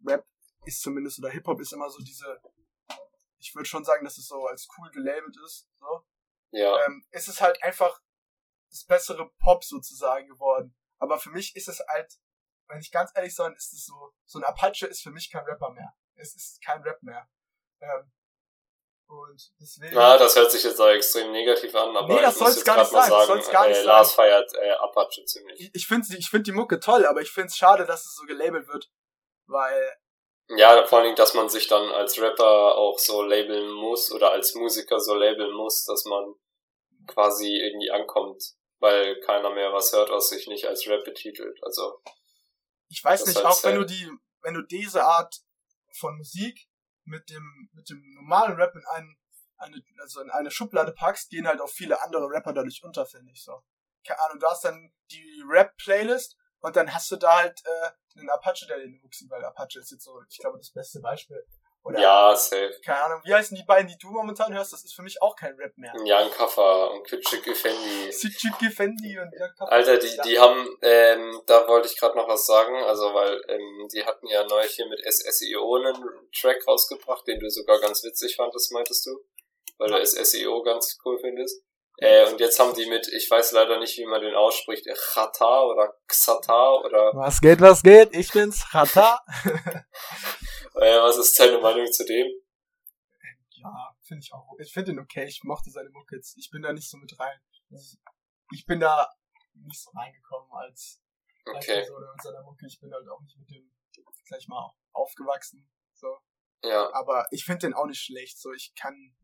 [0.07, 0.27] Rap
[0.65, 2.41] ist zumindest oder Hip-Hop ist immer so diese,
[3.39, 6.05] ich würde schon sagen, dass es so als cool gelabelt ist, so,
[6.51, 8.01] Ja, ähm, ist es halt einfach
[8.71, 10.75] das bessere Pop sozusagen geworden.
[11.05, 12.13] Aber für mich ist es halt,
[12.69, 15.45] wenn ich ganz ehrlich sein, ist es so, so ein Apache ist für mich kein
[15.45, 15.95] Rapper mehr.
[16.17, 17.29] Es ist kein Rap mehr.
[17.81, 18.13] Ähm,
[19.07, 19.95] und deswegen.
[19.95, 22.57] na, das hört sich jetzt auch extrem negativ an, aber Nee, das ich muss soll's
[22.57, 23.87] jetzt gar nicht mal sein, das sagen, soll's gar nicht äh, sein.
[23.87, 25.61] Lars feiert äh, Apache ziemlich.
[25.61, 28.17] ich ich finde ich find die Mucke toll, aber ich finde es schade, dass es
[28.17, 28.91] so gelabelt wird.
[29.47, 29.99] Weil,
[30.49, 34.33] Ja, vor allen Dingen, dass man sich dann als Rapper auch so labeln muss oder
[34.33, 36.35] als Musiker so labeln muss, dass man
[37.07, 38.43] quasi irgendwie ankommt,
[38.85, 41.59] weil keiner mehr was hört, was sich nicht als Rap betitelt.
[41.63, 42.03] Also,
[42.89, 44.11] ich weiß nicht, auch wenn du die,
[44.43, 45.41] wenn du diese Art
[45.93, 46.69] von Musik
[47.05, 49.17] mit dem, mit dem normalen Rap in einen,
[49.57, 53.33] eine, also in eine Schublade packst, gehen halt auch viele andere Rapper dadurch unter, finde
[53.33, 53.63] ich so.
[54.07, 58.29] Keine Ahnung, du hast dann die Rap-Playlist und dann hast du da halt äh, einen
[58.29, 61.43] Apache, der den huxen, weil Apache ist jetzt so, ich glaube, das beste Beispiel.
[61.85, 62.75] Oder, ja, safe.
[62.83, 64.73] keine Ahnung, wie heißen die beiden, die du momentan hörst?
[64.73, 65.93] Das ist für mich auch kein Rap mehr.
[66.07, 68.11] Jan Kaffer und Kitschik Effendi.
[68.11, 69.71] Sitchiki Fendi und Jan Kappa.
[69.71, 73.87] Alter, die, die haben, ähm, da wollte ich gerade noch was sagen, also weil ähm,
[73.93, 76.03] die hatten ja neulich hier mit SSIO einen
[76.35, 79.21] Track rausgebracht, den du sogar ganz witzig fandest, meintest du?
[79.77, 81.63] Weil du SSIO ganz cool findest.
[81.99, 84.95] Äh, und jetzt haben die mit, ich weiß leider nicht, wie man den ausspricht, äh,
[84.95, 88.09] Chata oder Xata oder Was geht, was geht?
[88.17, 89.21] Ich bin's, Rata.
[90.75, 92.27] äh, was ist deine Meinung zu dem?
[93.51, 94.53] Ja, finde ich auch.
[94.59, 95.25] Ich finde ihn okay.
[95.27, 96.37] Ich mochte seine Mucke jetzt.
[96.37, 97.39] Ich bin da nicht so mit rein.
[97.71, 97.97] Also
[98.53, 99.09] Ich, ich bin da
[99.55, 101.01] nicht so reingekommen als,
[101.47, 102.67] Okay, Person mit seiner Mucke.
[102.67, 103.71] Ich bin halt auch nicht mit dem,
[104.25, 105.69] sag ich mal, aufgewachsen.
[105.93, 106.19] So.
[106.63, 106.93] ja.
[106.95, 108.39] Aber ich finde den auch nicht schlecht.
[108.39, 109.15] So, ich kann,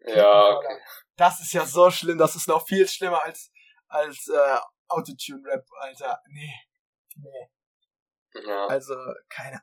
[0.05, 0.79] ja, okay.
[1.15, 3.51] Das ist ja so schlimm, das ist noch viel schlimmer als,
[3.87, 6.21] als äh, Autotune-Rap, Alter.
[6.29, 6.53] Nee.
[7.15, 7.49] Nee.
[8.45, 8.67] Ja.
[8.67, 8.95] Also,
[9.29, 9.61] keine.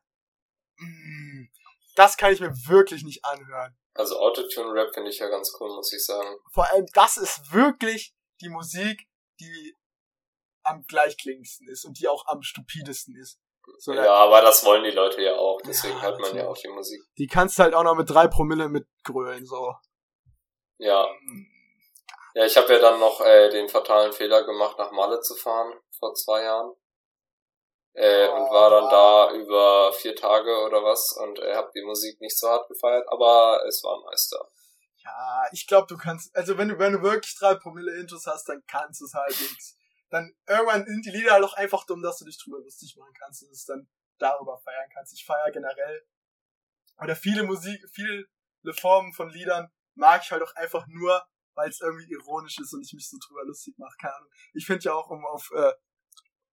[0.76, 1.49] Mm,
[1.95, 3.76] das kann ich mir wirklich nicht anhören.
[3.95, 6.37] Also Autotune-Rap finde ich ja ganz cool, muss ich sagen.
[6.53, 9.07] Vor allem, das ist wirklich die Musik,
[9.41, 9.76] die
[10.64, 13.39] am gleichklingendsten ist und die auch am stupidesten ist.
[13.78, 16.56] So, ja, aber das wollen die Leute ja auch, deswegen ja, hört man ja auch
[16.56, 17.02] die Musik.
[17.18, 19.74] Die kannst du halt auch noch mit drei Promille mitgrölen, so.
[20.78, 21.08] Ja.
[22.34, 25.72] Ja, ich habe ja dann noch äh, den fatalen Fehler gemacht, nach Malle zu fahren
[25.98, 26.74] vor zwei Jahren.
[27.92, 31.84] Äh, oh, und war dann da über vier Tage oder was und äh, habe die
[31.84, 34.50] Musik nicht so hart gefeiert, aber es war Meister.
[34.96, 38.48] Ja, ich glaube, du kannst, also wenn du, wenn du wirklich drei Promille Intros hast,
[38.48, 39.76] dann kannst du es halt nichts.
[40.14, 43.12] Dann irgendwann sind die Lieder halt auch einfach dumm, dass du dich drüber lustig machen
[43.18, 43.88] kannst und es dann
[44.18, 45.12] darüber feiern kannst.
[45.12, 46.06] Ich feier generell
[47.02, 48.28] oder viele Musik, viele
[48.78, 51.20] Formen von Liedern mag ich halt auch einfach nur,
[51.54, 53.96] weil es irgendwie ironisch ist und ich mich so drüber lustig mache.
[54.00, 54.30] Keine Ahnung.
[54.52, 55.72] Ich finde ja auch, um auf, äh,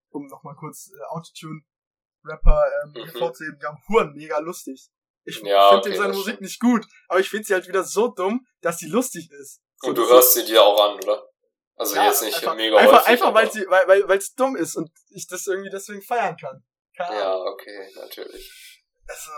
[0.10, 3.06] um nochmal kurz äh, Autotune-Rapper ähm, mhm.
[3.06, 4.90] hervorzuheben, die haben Huren mega lustig.
[5.24, 8.08] Ich ja, finde okay, seine Musik nicht gut, aber ich finde sie halt wieder so
[8.08, 9.62] dumm, dass sie lustig ist.
[9.78, 11.31] So, und du hörst sie dir auch an, oder?
[11.76, 14.36] Also ja, jetzt nicht einfach, mega Einfach, häufig, einfach weil sie, weil, weil, weil es
[14.36, 16.64] dumm ist und ich das irgendwie deswegen feiern kann.
[16.96, 18.84] Keine ja, okay, natürlich.
[19.08, 19.32] Also,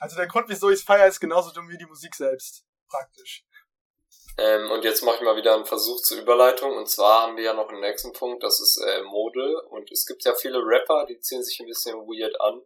[0.00, 3.44] also der Grund, wieso ich es feiere, ist genauso dumm wie die Musik selbst praktisch.
[4.38, 6.76] Ähm, und jetzt mache ich mal wieder einen Versuch zur Überleitung.
[6.76, 9.62] Und zwar haben wir ja noch einen nächsten Punkt, das ist äh, Mode.
[9.68, 12.62] Und es gibt ja viele Rapper, die ziehen sich ein bisschen weird an.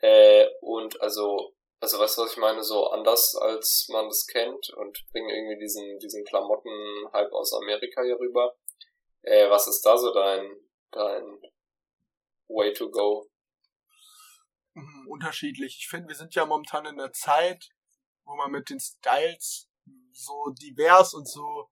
[0.00, 2.62] Äh, und also, also weißt du, was ich meine?
[2.62, 4.70] So anders, als man das kennt.
[4.70, 8.56] Und bringen irgendwie diesen, diesen Klamotten-Hype aus Amerika hier rüber.
[9.22, 10.56] Äh, was ist da so dein,
[10.90, 11.40] dein
[12.48, 13.30] Way to go?
[14.74, 15.76] Mhm, unterschiedlich.
[15.78, 17.70] Ich finde, wir sind ja momentan in der Zeit,
[18.24, 19.68] wo man mit den Styles
[20.12, 21.68] so divers und so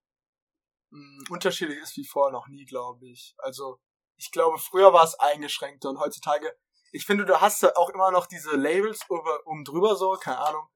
[0.91, 3.35] mh, hm, unterschiedlich ist wie vorher noch nie, glaube ich.
[3.39, 3.81] Also
[4.17, 6.57] ich glaube, früher war es eingeschränkter und heutzutage,
[6.93, 10.39] ich finde, du hast ja auch immer noch diese Labels über, um drüber so, keine
[10.39, 10.69] Ahnung.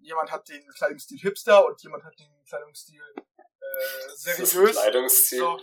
[0.00, 3.02] Jemand hat den Kleidungsstil Hipster und jemand hat den Kleidungsstil
[3.36, 4.72] äh, seriös.
[4.72, 5.38] Kleidungsstil?
[5.38, 5.60] So.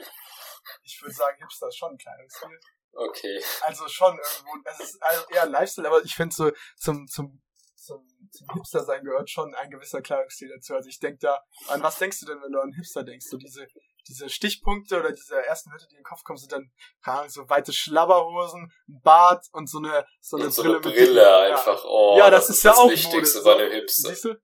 [0.83, 2.59] Ich würde sagen, Hipster ist schon ein Kleidungsstil.
[2.93, 3.43] Okay.
[3.61, 7.41] Also schon irgendwo, es ist also eher ein Lifestyle, aber ich finde so zum, zum
[7.75, 10.75] zum, zum Hipster sein gehört schon ein gewisser Kleidungsstil dazu.
[10.75, 13.25] Also ich denke da, an was denkst du denn, wenn du an Hipster denkst?
[13.27, 13.67] So diese,
[14.09, 17.29] diese Stichpunkte oder diese ersten Wörter, die in den Kopf kommen, sind dann, keine Ahnung,
[17.29, 20.75] so weite Schlabberhosen, ein Bart und so eine, so eine und so Brille.
[20.75, 21.89] Eine Brille mit, einfach, ja.
[21.89, 22.17] oh.
[22.17, 23.49] Ja, das, das ist ja auch Wichtigste Mode.
[23.55, 24.09] bei einem Hipster.
[24.09, 24.35] Siehst du?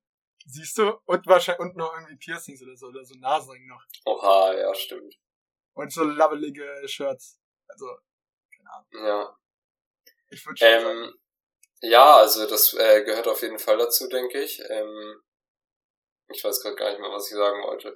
[0.45, 0.99] Siehst du?
[1.05, 3.83] Und wahrscheinlich, und noch irgendwie Piercings oder so, oder so Nasenring noch.
[4.05, 5.15] Oha, ja, stimmt.
[5.73, 7.39] Und so labbelige Shirts.
[7.67, 7.87] Also,
[8.55, 9.05] keine Ahnung.
[9.07, 9.37] Ja.
[10.29, 11.13] Ich würde schon ähm, sagen.
[11.81, 14.61] Ja, also das äh, gehört auf jeden Fall dazu, denke ich.
[14.69, 15.21] Ähm,
[16.29, 17.95] ich weiß gerade gar nicht mehr, was ich sagen wollte.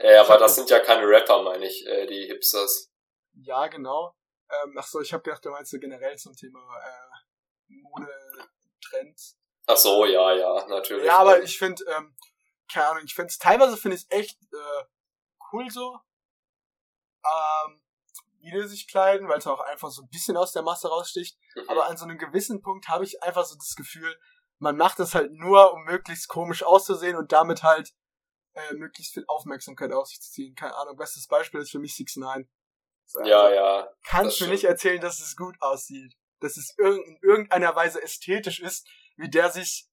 [0.00, 2.90] Äh, aber das sind ja keine Rapper, meine ich, äh, die Hipsters.
[3.34, 4.16] Ja, genau.
[4.50, 7.20] Ähm, ach so, ich habe gedacht, du meinst so generell zum Thema äh,
[7.68, 9.38] Mode-Trends.
[9.66, 11.04] Ach so, ja, ja, natürlich.
[11.04, 12.16] Ja, aber ich finde, ähm,
[12.72, 14.84] keine Ahnung, ich finde es teilweise finde ich echt äh,
[15.52, 15.98] cool so.
[17.22, 17.82] Ähm,
[18.38, 21.38] wie die sich kleiden, weil es auch einfach so ein bisschen aus der Masse raussticht.
[21.56, 21.68] Mhm.
[21.68, 24.18] Aber an so einem gewissen Punkt habe ich einfach so das Gefühl,
[24.58, 27.92] man macht das halt nur, um möglichst komisch auszusehen und damit halt
[28.54, 30.54] äh, möglichst viel Aufmerksamkeit auf sich zu ziehen.
[30.54, 32.48] Keine Ahnung, bestes Beispiel ist für mich 6 9
[33.10, 33.88] so, ja, also, ja.
[34.06, 36.14] Kannst du mir nicht erzählen, dass es gut aussieht.
[36.38, 38.86] Dass es in irgendeiner Weise ästhetisch ist,
[39.16, 39.88] wie der sich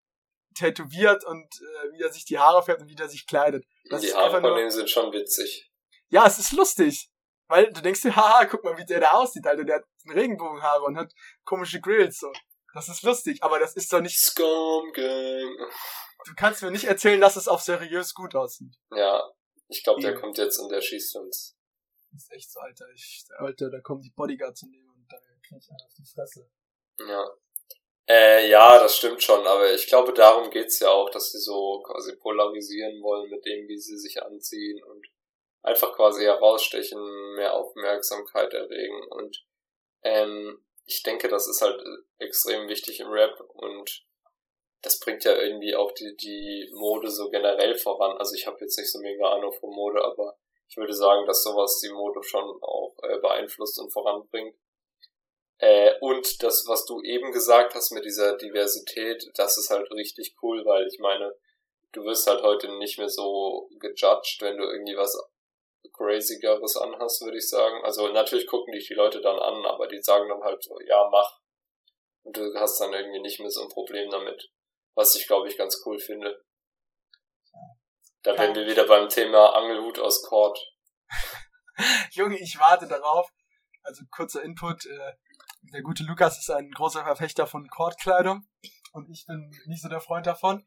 [0.53, 3.65] tätowiert und äh, wie er sich die Haare färbt und wie der sich kleidet.
[3.89, 5.69] Das die Haare von dem sind schon witzig.
[6.09, 7.09] Ja, es ist lustig.
[7.47, 9.63] Weil du denkst dir, haha, guck mal, wie der da aussieht, Alter.
[9.63, 11.11] Der hat Regenbogenhaare und hat
[11.43, 12.31] komische Grills, so.
[12.77, 14.19] Das ist lustig, aber das ist doch nicht...
[14.19, 15.57] Scum Gang.
[16.27, 18.75] Du kannst mir nicht erzählen, dass es auf seriös gut aussieht.
[18.91, 19.27] Ja,
[19.67, 21.57] ich glaube, der kommt jetzt und der schießt uns.
[22.11, 22.85] Das ist echt so, Alter.
[22.93, 26.05] Ich, Alter, da kommen die Bodyguards in dem und dann krieg ich einen auf die
[26.05, 26.51] Fresse.
[26.99, 27.27] Ja.
[28.07, 31.81] Äh, ja, das stimmt schon, aber ich glaube, darum geht's ja auch, dass sie so
[31.83, 35.03] quasi polarisieren wollen mit dem, wie sie sich anziehen und
[35.63, 39.43] einfach quasi herausstechen, mehr Aufmerksamkeit erregen und
[40.03, 41.81] ähm, ich denke, das ist halt
[42.17, 44.05] extrem wichtig im Rap und
[44.81, 48.17] das bringt ja irgendwie auch die, die Mode so generell voran.
[48.17, 50.37] Also ich habe jetzt nicht so mega Ahnung von Mode, aber
[50.69, 54.55] ich würde sagen, dass sowas die Mode schon auch äh, beeinflusst und voranbringt.
[55.57, 60.35] Äh, und das, was du eben gesagt hast mit dieser Diversität, das ist halt richtig
[60.41, 61.35] cool, weil ich meine,
[61.91, 65.19] du wirst halt heute nicht mehr so gejudged, wenn du irgendwie was
[65.93, 67.83] crazygeres anhast, würde ich sagen.
[67.83, 71.09] Also natürlich gucken dich die Leute dann an, aber die sagen dann halt so, ja,
[71.11, 71.39] mach.
[72.23, 74.49] Und du hast dann irgendwie nicht mehr so ein Problem damit.
[74.95, 76.43] Was ich, glaube ich, ganz cool finde.
[78.23, 80.59] Da wären wir wieder beim Thema Angelhut aus Cord.
[82.11, 83.29] Junge, ich warte darauf.
[83.83, 84.85] Also kurzer Input.
[84.85, 85.13] Äh,
[85.73, 88.47] der gute Lukas ist ein großer Verfechter von Kordkleidung
[88.93, 90.65] und ich bin nicht so der Freund davon.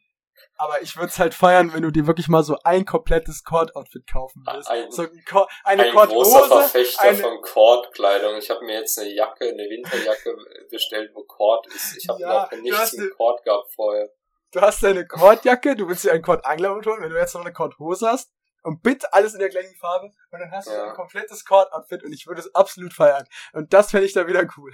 [0.56, 4.06] Aber ich würde es halt feiern, wenn du dir wirklich mal so ein komplettes Cord-Outfit
[4.10, 4.68] kaufen willst.
[4.68, 8.36] Ein, so ein, Cord, eine ein großer Verfechter eine, von Cord-Kleidung.
[8.36, 10.36] Ich habe mir jetzt eine Jacke, eine Winterjacke
[10.70, 11.96] bestellt, wo Cord ist.
[11.96, 14.10] Ich habe ja, noch nichts mit Cord gehabt vorher.
[14.52, 17.52] Du hast deine Kordjacke, du willst dir einen Kord-Angler holen, wenn du jetzt noch eine
[17.52, 18.32] Kord-Hose hast
[18.62, 20.88] und bitte alles in der gleichen Farbe und dann hast du ja.
[20.88, 23.26] ein komplettes Cord-Outfit und ich würde es absolut feiern.
[23.52, 24.72] Und das fände ich dann wieder cool.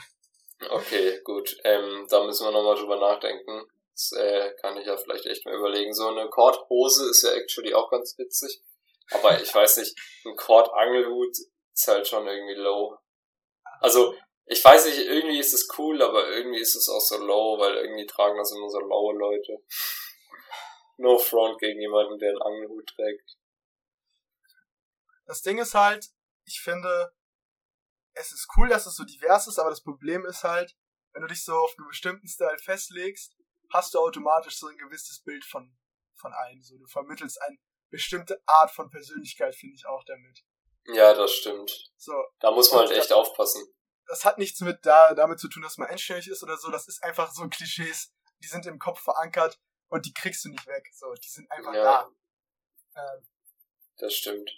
[0.70, 1.56] Okay, gut.
[1.64, 3.64] Ähm, da müssen wir nochmal drüber nachdenken.
[3.96, 5.94] Das äh, kann ich ja vielleicht echt mal überlegen.
[5.94, 8.62] So eine Kordhose ist ja actually auch ganz witzig.
[9.10, 11.34] Aber ich weiß nicht, ein Kord-Angelhut
[11.72, 12.98] ist halt schon irgendwie low.
[13.80, 17.58] Also, ich weiß nicht, irgendwie ist es cool, aber irgendwie ist es auch so low,
[17.58, 19.64] weil irgendwie tragen das immer so laue Leute.
[20.98, 23.38] No front gegen jemanden, der einen Angelhut trägt.
[25.24, 26.10] Das Ding ist halt,
[26.44, 27.14] ich finde,
[28.12, 30.76] es ist cool, dass es so divers ist, aber das Problem ist halt,
[31.14, 33.34] wenn du dich so auf einen bestimmten Style festlegst,
[33.70, 35.76] hast du automatisch so ein gewisses Bild von,
[36.14, 36.62] von einem.
[36.62, 37.56] So, du vermittelst eine
[37.90, 40.44] bestimmte Art von Persönlichkeit, finde ich auch damit.
[40.86, 41.90] Ja, das stimmt.
[41.96, 42.12] So.
[42.40, 43.66] Da muss man halt echt das, aufpassen.
[44.06, 46.70] Das hat nichts mit da, damit zu tun, dass man einstellig ist oder so.
[46.70, 48.12] Das ist einfach so Klischees,
[48.42, 49.58] die sind im Kopf verankert
[49.88, 50.88] und die kriegst du nicht weg.
[50.92, 51.82] So, die sind einfach ja.
[51.82, 52.10] da.
[52.96, 53.26] Ähm,
[53.98, 54.50] das stimmt.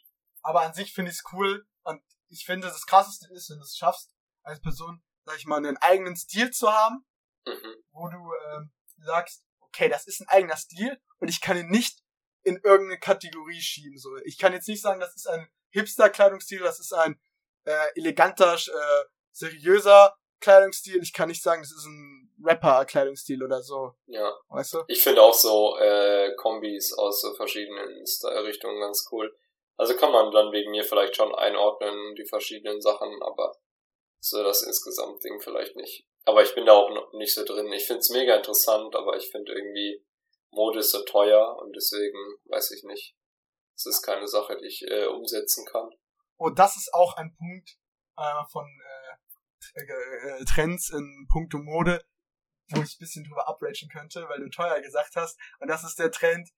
[0.42, 3.64] Aber an sich finde ich es cool und ich finde, das krasseste ist, wenn du
[3.64, 7.06] es schaffst, als Person, sag ich mal, einen eigenen Stil zu haben,
[7.46, 7.84] mhm.
[7.90, 8.72] wo du ähm,
[9.04, 12.00] sagst, okay, das ist ein eigener Stil und ich kann ihn nicht
[12.42, 13.98] in irgendeine Kategorie schieben.
[13.98, 17.20] So, ich kann jetzt nicht sagen, das ist ein Hipster-Kleidungsstil, das ist ein
[17.64, 21.02] äh, eleganter, äh, seriöser Kleidungsstil.
[21.02, 23.94] Ich kann nicht sagen, das ist ein Rapper-Kleidungsstil oder so.
[24.06, 24.32] Ja.
[24.48, 24.84] Weißt du?
[24.88, 29.36] Ich finde auch so äh, Kombis aus so verschiedenen Style-Richtungen ganz cool.
[29.76, 33.56] Also kann man dann wegen mir vielleicht schon einordnen, die verschiedenen Sachen, aber
[34.20, 36.06] so das insgesamt Ding vielleicht nicht.
[36.28, 37.72] Aber ich bin da auch noch nicht so drin.
[37.72, 40.04] Ich find's mega interessant, aber ich finde irgendwie
[40.50, 43.16] Mode ist so teuer und deswegen weiß ich nicht.
[43.74, 45.88] Es ist keine Sache, die ich äh, umsetzen kann.
[46.36, 47.78] Oh, das ist auch ein Punkt
[48.18, 48.66] äh, von
[49.74, 52.04] äh, äh, Trends in puncto Mode,
[52.72, 55.38] wo ich ein bisschen drüber upragen könnte, weil du teuer gesagt hast.
[55.60, 56.50] Und das ist der Trend,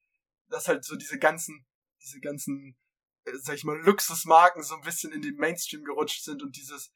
[0.48, 1.64] dass halt so diese ganzen,
[2.02, 2.76] diese ganzen
[3.24, 6.92] äh, sag ich mal, Luxusmarken so ein bisschen in den Mainstream gerutscht sind und dieses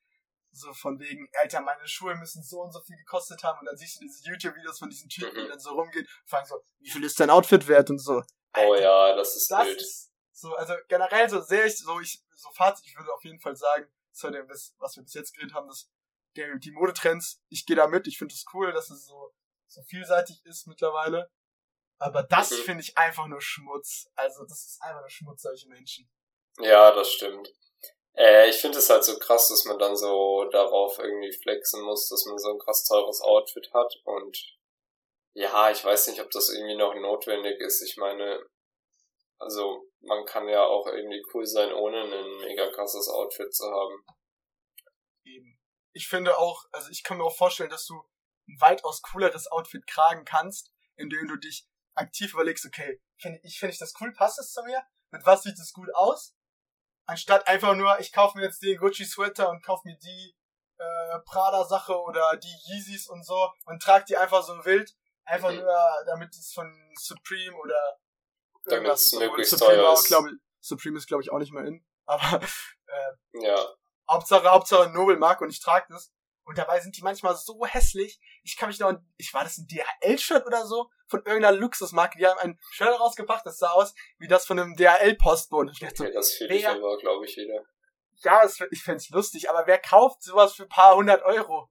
[0.55, 3.77] so von wegen, Alter, meine Schuhe müssen so und so viel gekostet haben und dann
[3.77, 5.49] siehst du diese YouTube-Videos von diesen Typen, die mhm.
[5.49, 8.23] dann so rumgehen und fragen so, wie viel ist dein Outfit wert und so.
[8.53, 9.81] Alter, oh ja, das ist das wild.
[9.81, 13.41] Ist so, also generell so sehr ich, so ich, so Fazit, ich würde auf jeden
[13.41, 15.91] Fall sagen, zu dem, was wir bis jetzt geredet haben, dass
[16.37, 19.35] der, die Modetrends, ich gehe da mit, ich finde es cool, dass es so,
[19.67, 21.31] so vielseitig ist mittlerweile.
[21.99, 22.63] Aber das mhm.
[22.65, 24.11] finde ich einfach nur Schmutz.
[24.15, 26.11] Also, das ist einfach nur Schmutz, solche Menschen.
[26.59, 27.49] Ja, das stimmt.
[28.17, 32.09] Äh, ich finde es halt so krass, dass man dann so darauf irgendwie flexen muss,
[32.09, 34.39] dass man so ein krass teures Outfit hat und
[35.35, 37.83] ja, ich weiß nicht, ob das irgendwie noch notwendig ist.
[37.83, 38.41] Ich meine,
[39.39, 44.05] also man kann ja auch irgendwie cool sein, ohne ein mega krasses Outfit zu haben.
[45.25, 45.59] Eben.
[45.93, 48.01] Ich finde auch, also ich kann mir auch vorstellen, dass du
[48.49, 53.73] ein weitaus cooleres Outfit tragen kannst, indem du dich aktiv überlegst, okay, finde ich, finde
[53.73, 54.83] ich das cool, passt es zu mir?
[55.11, 56.35] Mit was sieht es gut aus?
[57.07, 60.35] Anstatt einfach nur, ich kaufe mir jetzt den Gucci-Sweater und kaufe mir die
[60.79, 64.95] äh, Prada-Sache oder die Yeezys und so und trage die einfach so wild.
[65.25, 65.59] Einfach mhm.
[65.59, 67.99] nur, damit es von Supreme oder
[68.65, 70.07] damit es möglichst teuer ist.
[70.07, 70.27] Glaub,
[70.61, 71.85] Supreme ist, glaube ich, auch nicht mehr in.
[72.07, 73.57] Aber äh, ja.
[74.11, 76.13] Hauptsache, Hauptsache Nobel mag und ich trage das.
[76.45, 78.21] Und dabei sind die manchmal so hässlich.
[78.43, 82.19] Ich kann mich noch, ich war das ein DHL-Shirt oder so von irgendeiner Luxusmarke.
[82.19, 85.71] Die haben ein Shirt rausgebracht, das sah aus wie das von einem DHL-Postboten.
[85.71, 87.65] Okay, so, das finde ich aber, glaube ich, wieder.
[88.23, 91.71] Ja, das, ich fände lustig, aber wer kauft sowas für ein paar hundert Euro?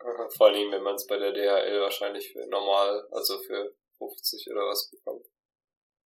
[0.36, 4.62] Vor allem, wenn man es bei der DHL wahrscheinlich für normal, also für 50 oder
[4.62, 5.26] was bekommt.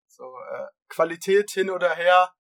[0.09, 2.33] So, äh, Qualität hin oder her,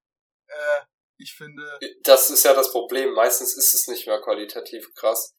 [0.46, 0.80] äh,
[1.18, 1.78] ich finde.
[2.02, 3.12] Das ist ja das Problem.
[3.12, 5.34] Meistens ist es nicht mehr qualitativ krass.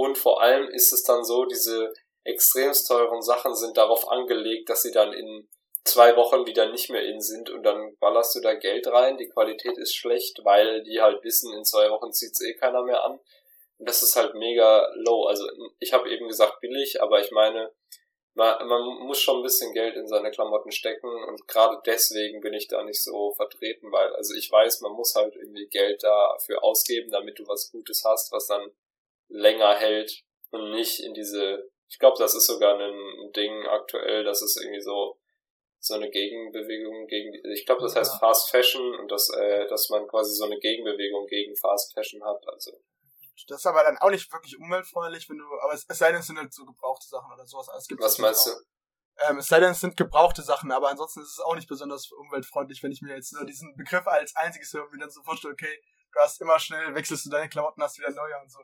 [0.00, 1.92] Und vor allem ist es dann so, diese
[2.24, 5.46] extremst teuren Sachen sind darauf angelegt, dass sie dann in
[5.84, 9.28] zwei Wochen wieder nicht mehr in sind und dann ballerst du da Geld rein, die
[9.28, 13.20] Qualität ist schlecht, weil die halt wissen, in zwei Wochen zieht's eh keiner mehr an.
[13.76, 15.24] Und das ist halt mega low.
[15.26, 15.46] Also
[15.80, 17.70] ich habe eben gesagt billig, aber ich meine,
[18.32, 22.54] man, man muss schon ein bisschen Geld in seine Klamotten stecken und gerade deswegen bin
[22.54, 26.64] ich da nicht so vertreten, weil, also ich weiß, man muss halt irgendwie Geld dafür
[26.64, 28.70] ausgeben, damit du was Gutes hast, was dann
[29.30, 34.42] länger hält und nicht in diese, ich glaube, das ist sogar ein Ding aktuell, dass
[34.42, 35.16] es irgendwie so
[35.82, 40.06] so eine Gegenbewegung gegen, ich glaube, das heißt Fast Fashion und dass, äh, dass man
[40.08, 42.72] quasi so eine Gegenbewegung gegen Fast Fashion hat, also.
[43.48, 46.20] Das ist aber dann auch nicht wirklich umweltfreundlich, wenn du, aber es, es sei denn,
[46.20, 47.70] es sind halt so gebrauchte Sachen oder sowas.
[47.70, 48.52] Also Was meinst auch.
[48.52, 49.30] du?
[49.30, 52.10] Ähm, es sei denn, es sind gebrauchte Sachen, aber ansonsten ist es auch nicht besonders
[52.12, 55.22] umweltfreundlich, wenn ich mir jetzt nur diesen Begriff als einziges höre und mir dann so
[55.22, 58.58] vorstelle, okay, du hast immer schnell, wechselst du deine Klamotten, hast wieder neue und so.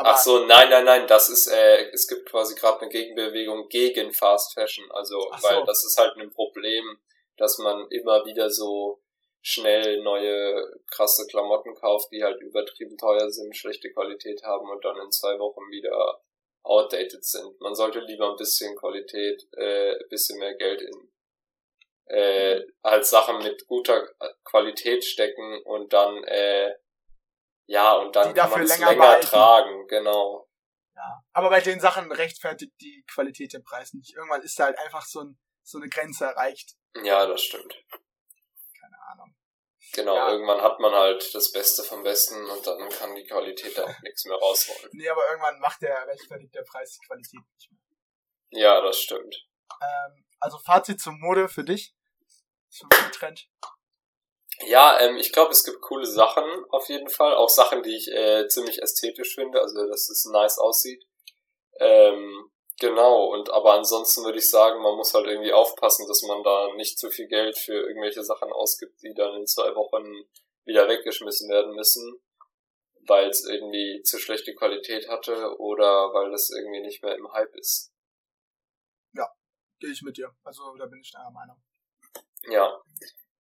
[0.00, 3.68] Aber Ach so, nein, nein, nein, das ist, äh, es gibt quasi gerade eine Gegenbewegung
[3.68, 5.46] gegen Fast Fashion, also, so.
[5.46, 6.98] weil das ist halt ein Problem,
[7.36, 9.02] dass man immer wieder so
[9.42, 14.96] schnell neue krasse Klamotten kauft, die halt übertrieben teuer sind, schlechte Qualität haben und dann
[14.96, 16.22] in zwei Wochen wieder
[16.62, 17.60] outdated sind.
[17.60, 21.10] Man sollte lieber ein bisschen Qualität, äh, ein bisschen mehr Geld in
[22.06, 24.08] äh, als Sachen mit guter
[24.44, 26.74] Qualität stecken und dann äh,
[27.70, 30.48] ja, und dann kann man es länger, länger tragen, genau.
[30.96, 31.22] Ja.
[31.32, 34.12] Aber bei den Sachen rechtfertigt die Qualität den Preis nicht.
[34.16, 36.74] Irgendwann ist da halt einfach so, ein, so eine Grenze erreicht.
[37.04, 37.72] Ja, das stimmt.
[38.80, 39.36] Keine Ahnung.
[39.92, 40.30] Genau, ja.
[40.30, 44.00] irgendwann hat man halt das Beste vom Besten und dann kann die Qualität da auch
[44.02, 44.90] nichts mehr rausholen.
[44.92, 48.62] Nee, aber irgendwann macht der rechtfertigt der Preis die Qualität nicht mehr.
[48.62, 49.46] Ja, das stimmt.
[49.80, 51.94] Ähm, also Fazit zum Mode für dich.
[52.68, 53.48] Zum Trend.
[54.66, 57.34] Ja, ähm, ich glaube, es gibt coole Sachen auf jeden Fall.
[57.34, 61.06] Auch Sachen, die ich äh, ziemlich ästhetisch finde, also dass es nice aussieht.
[61.78, 66.42] Ähm, genau, und aber ansonsten würde ich sagen, man muss halt irgendwie aufpassen, dass man
[66.42, 70.04] da nicht zu viel Geld für irgendwelche Sachen ausgibt, die dann in zwei Wochen
[70.64, 72.20] wieder weggeschmissen werden müssen,
[73.06, 77.54] weil es irgendwie zu schlechte Qualität hatte oder weil das irgendwie nicht mehr im Hype
[77.56, 77.92] ist.
[79.14, 79.26] Ja,
[79.78, 80.34] gehe ich mit dir.
[80.44, 81.56] Also da bin ich deiner Meinung.
[82.50, 82.82] Ja.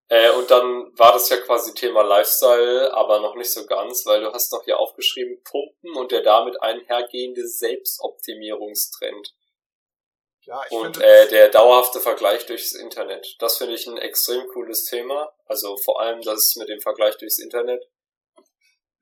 [0.09, 4.21] Äh, und dann war das ja quasi Thema Lifestyle, aber noch nicht so ganz, weil
[4.21, 9.35] du hast noch hier aufgeschrieben Pumpen und der damit einhergehende Selbstoptimierungstrend.
[10.41, 13.35] Ja, ich und äh, der dauerhafte Vergleich durchs Internet.
[13.37, 15.31] Das finde ich ein extrem cooles Thema.
[15.45, 17.83] Also vor allem das mit dem Vergleich durchs Internet.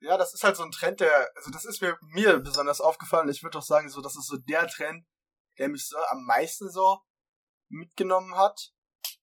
[0.00, 3.30] Ja, das ist halt so ein Trend, der, also das ist mir, mir besonders aufgefallen.
[3.30, 5.06] Ich würde doch sagen, so, das ist so der Trend,
[5.58, 6.98] der mich so am meisten so
[7.70, 8.72] mitgenommen hat.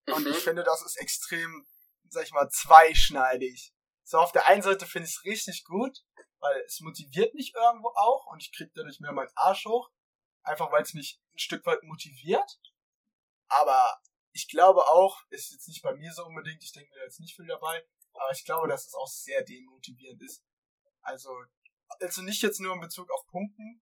[0.07, 0.31] Und mhm.
[0.31, 1.65] ich finde, das ist extrem
[2.09, 3.73] sag ich mal, zweischneidig.
[4.03, 6.05] So, auf der einen Seite finde ich es richtig gut,
[6.39, 9.89] weil es motiviert mich irgendwo auch und ich krieg dadurch mehr meinen Arsch hoch.
[10.43, 12.59] Einfach weil es mich ein Stück weit motiviert.
[13.47, 13.99] Aber
[14.31, 17.35] ich glaube auch, ist jetzt nicht bei mir so unbedingt, ich denke mir jetzt nicht
[17.35, 17.83] viel dabei,
[18.13, 20.43] aber ich glaube, dass es auch sehr demotivierend ist.
[21.01, 21.33] Also,
[21.99, 23.81] also nicht jetzt nur in Bezug auf Pumpen,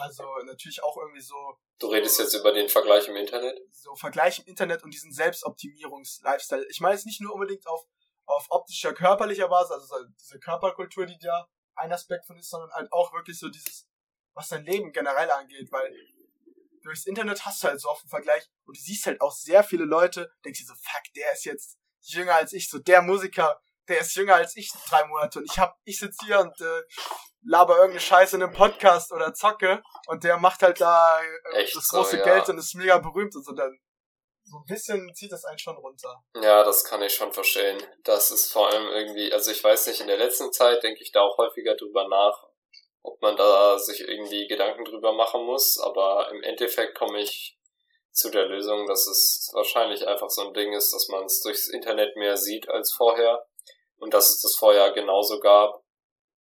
[0.00, 1.58] also natürlich auch irgendwie so.
[1.78, 3.58] Du redest jetzt über den Vergleich im Internet?
[3.70, 6.66] So Vergleich im Internet und diesen Selbstoptimierungs-Lifestyle.
[6.70, 7.86] Ich meine jetzt nicht nur unbedingt auf,
[8.26, 12.92] auf optischer, körperlicher Basis, also diese Körperkultur, die da ein Aspekt von ist, sondern halt
[12.92, 13.88] auch wirklich so dieses,
[14.34, 15.94] was dein Leben generell angeht, weil
[16.82, 19.64] durchs Internet hast du halt so oft einen Vergleich und du siehst halt auch sehr
[19.64, 23.60] viele Leute, denkst dir so, fuck, der ist jetzt jünger als ich, so der Musiker,
[23.90, 26.82] der ist jünger als ich drei Monate und ich hab, ich sitze hier und äh,
[27.42, 31.20] laber irgendeine Scheiße in einem Podcast oder zocke und der macht halt da
[31.52, 32.24] äh, das große so, ja.
[32.24, 33.78] Geld und ist mega berühmt und so dann
[34.44, 36.22] so ein bisschen zieht das einen schon runter.
[36.34, 37.80] Ja, das kann ich schon verstehen.
[38.02, 41.12] Das ist vor allem irgendwie, also ich weiß nicht, in der letzten Zeit denke ich
[41.12, 42.48] da auch häufiger drüber nach,
[43.02, 47.58] ob man da sich irgendwie Gedanken drüber machen muss, aber im Endeffekt komme ich
[48.12, 51.68] zu der Lösung, dass es wahrscheinlich einfach so ein Ding ist, dass man es durchs
[51.68, 53.46] Internet mehr sieht als vorher
[54.00, 55.80] und dass es das vorher genauso gab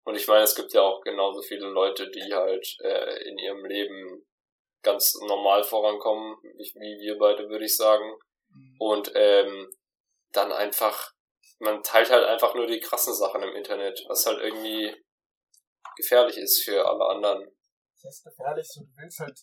[0.07, 3.65] und ich meine, es gibt ja auch genauso viele Leute, die halt äh, in ihrem
[3.65, 4.25] Leben
[4.81, 8.17] ganz normal vorankommen, wie wir beide, würde ich sagen.
[8.47, 8.75] Mhm.
[8.79, 9.69] Und ähm,
[10.31, 11.11] dann einfach,
[11.59, 14.95] man teilt halt einfach nur die krassen Sachen im Internet, was halt irgendwie
[15.97, 17.45] gefährlich ist für alle anderen.
[17.95, 19.37] Das heißt gefährlich, so du willst halt,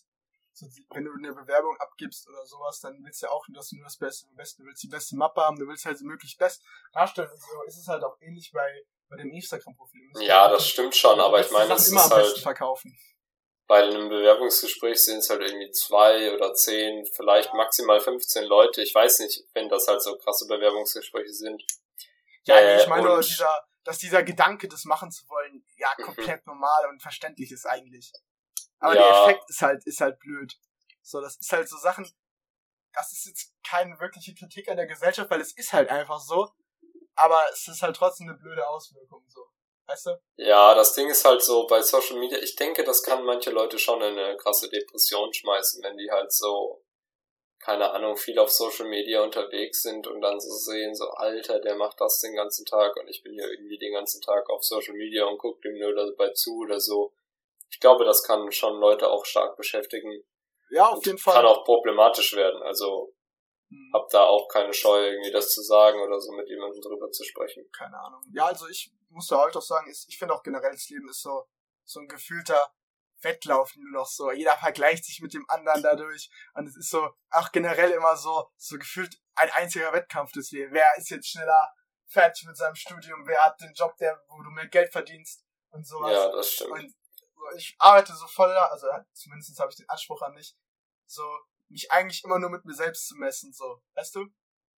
[0.55, 3.75] so, wenn du eine Bewerbung abgibst oder sowas, dann willst du ja auch, dass du
[3.75, 6.37] nur das Beste, am besten, du willst die beste Mappe haben, du willst halt möglichst
[6.37, 7.29] best darstellen.
[7.29, 10.11] Und so ist es halt auch ähnlich bei bei dem Instagram-Profil.
[10.19, 12.97] Ja, das stimmt schon, aber ich meine, das ist halt verkaufen.
[13.67, 17.55] Bei einem Bewerbungsgespräch sind es halt irgendwie zwei oder zehn, vielleicht ja.
[17.55, 18.83] maximal 15 Leute.
[18.83, 21.63] Ich weiß nicht, wenn das halt so krasse Bewerbungsgespräche sind.
[22.43, 26.03] Ja, äh, ich meine nur dieser, dass dieser Gedanke, das machen zu wollen, ja, mhm.
[26.03, 26.53] komplett mhm.
[26.53, 28.11] normal und verständlich ist eigentlich.
[28.85, 29.01] Aber ja.
[29.01, 30.55] der Effekt ist halt, ist halt blöd.
[31.01, 32.07] So, das ist halt so Sachen,
[32.93, 36.49] das ist jetzt keine wirkliche Kritik an der Gesellschaft, weil es ist halt einfach so.
[37.15, 39.47] Aber es ist halt trotzdem eine blöde Auswirkung, so.
[39.87, 40.21] Weißt du?
[40.37, 43.77] Ja, das Ding ist halt so bei Social Media, ich denke, das kann manche Leute
[43.77, 46.83] schon in eine krasse Depression schmeißen, wenn die halt so,
[47.59, 51.75] keine Ahnung, viel auf Social Media unterwegs sind und dann so sehen, so, Alter, der
[51.75, 54.95] macht das den ganzen Tag und ich bin hier irgendwie den ganzen Tag auf Social
[54.95, 57.13] Media und gucke dem nur dabei zu oder so.
[57.75, 60.23] Ich glaube, das kann schon Leute auch stark beschäftigen.
[60.69, 61.33] Ja, auf jeden Fall.
[61.33, 62.63] Kann auch problematisch werden.
[62.63, 63.13] Also
[63.67, 63.91] hm.
[63.93, 67.25] hab da auch keine Scheu, irgendwie das zu sagen oder so mit jemandem drüber zu
[67.25, 67.69] sprechen.
[67.77, 68.21] Keine Ahnung.
[68.31, 71.21] Ja, also ich muss da halt auch sagen, ich finde auch generell das Leben ist
[71.21, 71.49] so,
[71.83, 72.71] so ein gefühlter
[73.19, 74.31] Wettlauf nur noch so.
[74.31, 76.29] Jeder vergleicht sich mit dem anderen dadurch.
[76.53, 80.73] Und es ist so, auch generell immer so, so gefühlt ein einziger Wettkampf des Lebens.
[80.75, 81.73] Wer ist jetzt schneller
[82.07, 83.27] fertig mit seinem Studium?
[83.27, 85.43] Wer hat den Job, der, wo du mehr Geld verdienst?
[85.71, 86.13] Und sowas.
[86.13, 86.71] Ja, das stimmt.
[86.71, 86.95] Und
[87.55, 90.55] ich arbeite so voll, also zumindest habe ich den Anspruch an mich,
[91.05, 91.23] so
[91.69, 94.27] mich eigentlich immer nur mit mir selbst zu messen, so, weißt du?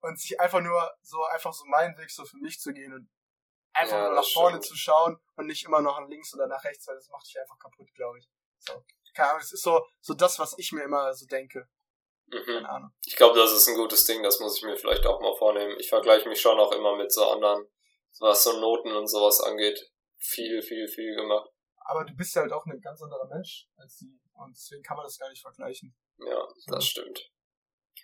[0.00, 3.10] Und sich einfach nur so, einfach so meinen Weg so für mich zu gehen und
[3.72, 4.66] einfach ja, nur nach vorne stimmt.
[4.66, 7.38] zu schauen und nicht immer noch nach links oder nach rechts, weil das macht dich
[7.40, 8.28] einfach kaputt, glaube ich.
[8.58, 8.84] So.
[9.14, 11.68] Keine Ahnung, es ist so, so das, was ich mir immer so denke.
[12.26, 12.44] Mhm.
[12.44, 12.90] Keine Ahnung.
[13.04, 15.76] Ich glaube, das ist ein gutes Ding, das muss ich mir vielleicht auch mal vornehmen.
[15.78, 17.66] Ich vergleiche mich schon auch immer mit so anderen,
[18.20, 19.90] was so Noten und sowas angeht.
[20.18, 21.50] Viel, viel, viel gemacht.
[21.88, 24.18] Aber du bist ja halt auch ein ganz anderer Mensch als sie.
[24.34, 25.96] Und deswegen kann man das gar nicht vergleichen.
[26.18, 26.80] Ja, das so.
[26.80, 27.30] stimmt.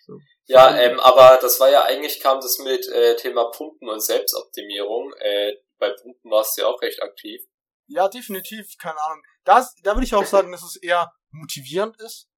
[0.06, 0.18] So.
[0.46, 5.12] Ja, ähm, aber das war ja eigentlich kam das mit äh, Thema Pumpen und Selbstoptimierung.
[5.18, 7.42] Äh, bei Pumpen warst du ja auch recht aktiv.
[7.86, 9.22] Ja, definitiv, keine Ahnung.
[9.44, 12.28] Das, da würde ich auch sagen, dass es eher motivierend ist.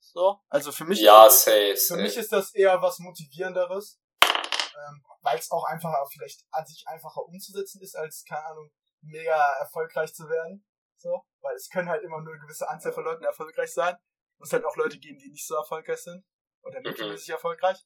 [0.00, 1.00] So, also für mich.
[1.00, 2.02] Ja, ist, safe, Für safe.
[2.02, 7.24] mich ist das eher was motivierenderes, ähm, weil es auch einfacher, vielleicht an sich einfacher
[7.24, 8.70] umzusetzen ist, als keine Ahnung
[9.00, 10.64] mega erfolgreich zu werden.
[11.02, 13.96] So, weil es können halt immer nur eine gewisse Anzahl von Leuten erfolgreich sein.
[14.38, 16.24] Muss halt auch Leute geben, die nicht so erfolgreich sind.
[16.62, 17.34] Oder mittelmäßig mhm.
[17.34, 17.84] erfolgreich.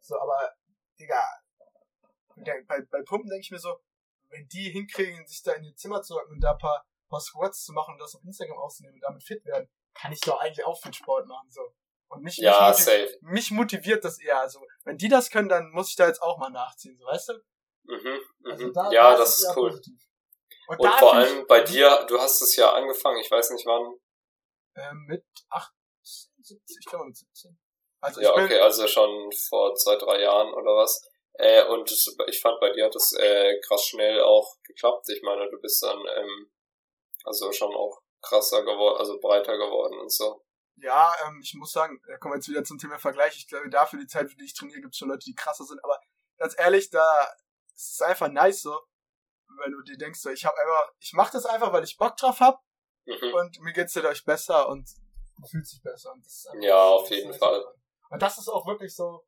[0.00, 0.52] So, aber,
[0.98, 1.24] Digga,
[2.66, 3.78] bei, bei Pumpen denke ich mir so,
[4.30, 7.20] wenn die hinkriegen, sich da in ihr Zimmer zu hocken und da ein paar, paar
[7.20, 10.40] Squats zu machen und das auf Instagram aufzunehmen und damit fit werden, kann ich doch
[10.40, 11.62] eigentlich auch viel Sport machen, so.
[12.08, 14.40] Und mich, ja, mich, motiviert, mich motiviert das eher.
[14.40, 17.28] Also, wenn die das können, dann muss ich da jetzt auch mal nachziehen, so, weißt
[17.28, 17.32] du?
[17.84, 18.50] Mhm, mhm.
[18.50, 19.70] Also da, ja, da das ist, ist cool.
[19.70, 20.07] Positiv.
[20.68, 23.94] Und, und vor allem bei dir, du hast es ja angefangen, ich weiß nicht wann.
[24.76, 25.72] Ähm, mit 18,
[26.42, 27.58] 17, ich glaube mit 17.
[28.00, 31.02] Also ja, okay, also schon vor zwei, drei Jahren oder was.
[31.32, 31.90] Äh, und
[32.26, 35.08] ich fand bei dir hat das äh, krass schnell auch geklappt.
[35.08, 36.50] Ich meine, du bist dann ähm,
[37.24, 40.44] also schon auch krasser geworden, also breiter geworden und so.
[40.76, 43.36] Ja, ähm, ich muss sagen, da kommen wir jetzt wieder zum Thema Vergleich.
[43.36, 45.64] Ich glaube, dafür die Zeit, für die ich trainiere, gibt es schon Leute, die krasser
[45.64, 45.82] sind.
[45.82, 45.98] Aber
[46.36, 47.32] ganz ehrlich, da
[47.74, 48.78] ist es einfach nice so,
[49.58, 52.16] wenn du dir denkst, so, ich habe einfach, ich mache das einfach, weil ich Bock
[52.16, 52.62] drauf hab
[53.04, 53.34] mhm.
[53.34, 54.88] und mir geht's dadurch besser und
[55.36, 56.12] du fühlst dich besser.
[56.12, 57.64] Und das ja, auf jeden Fall.
[58.10, 59.24] Und das ist auch wirklich so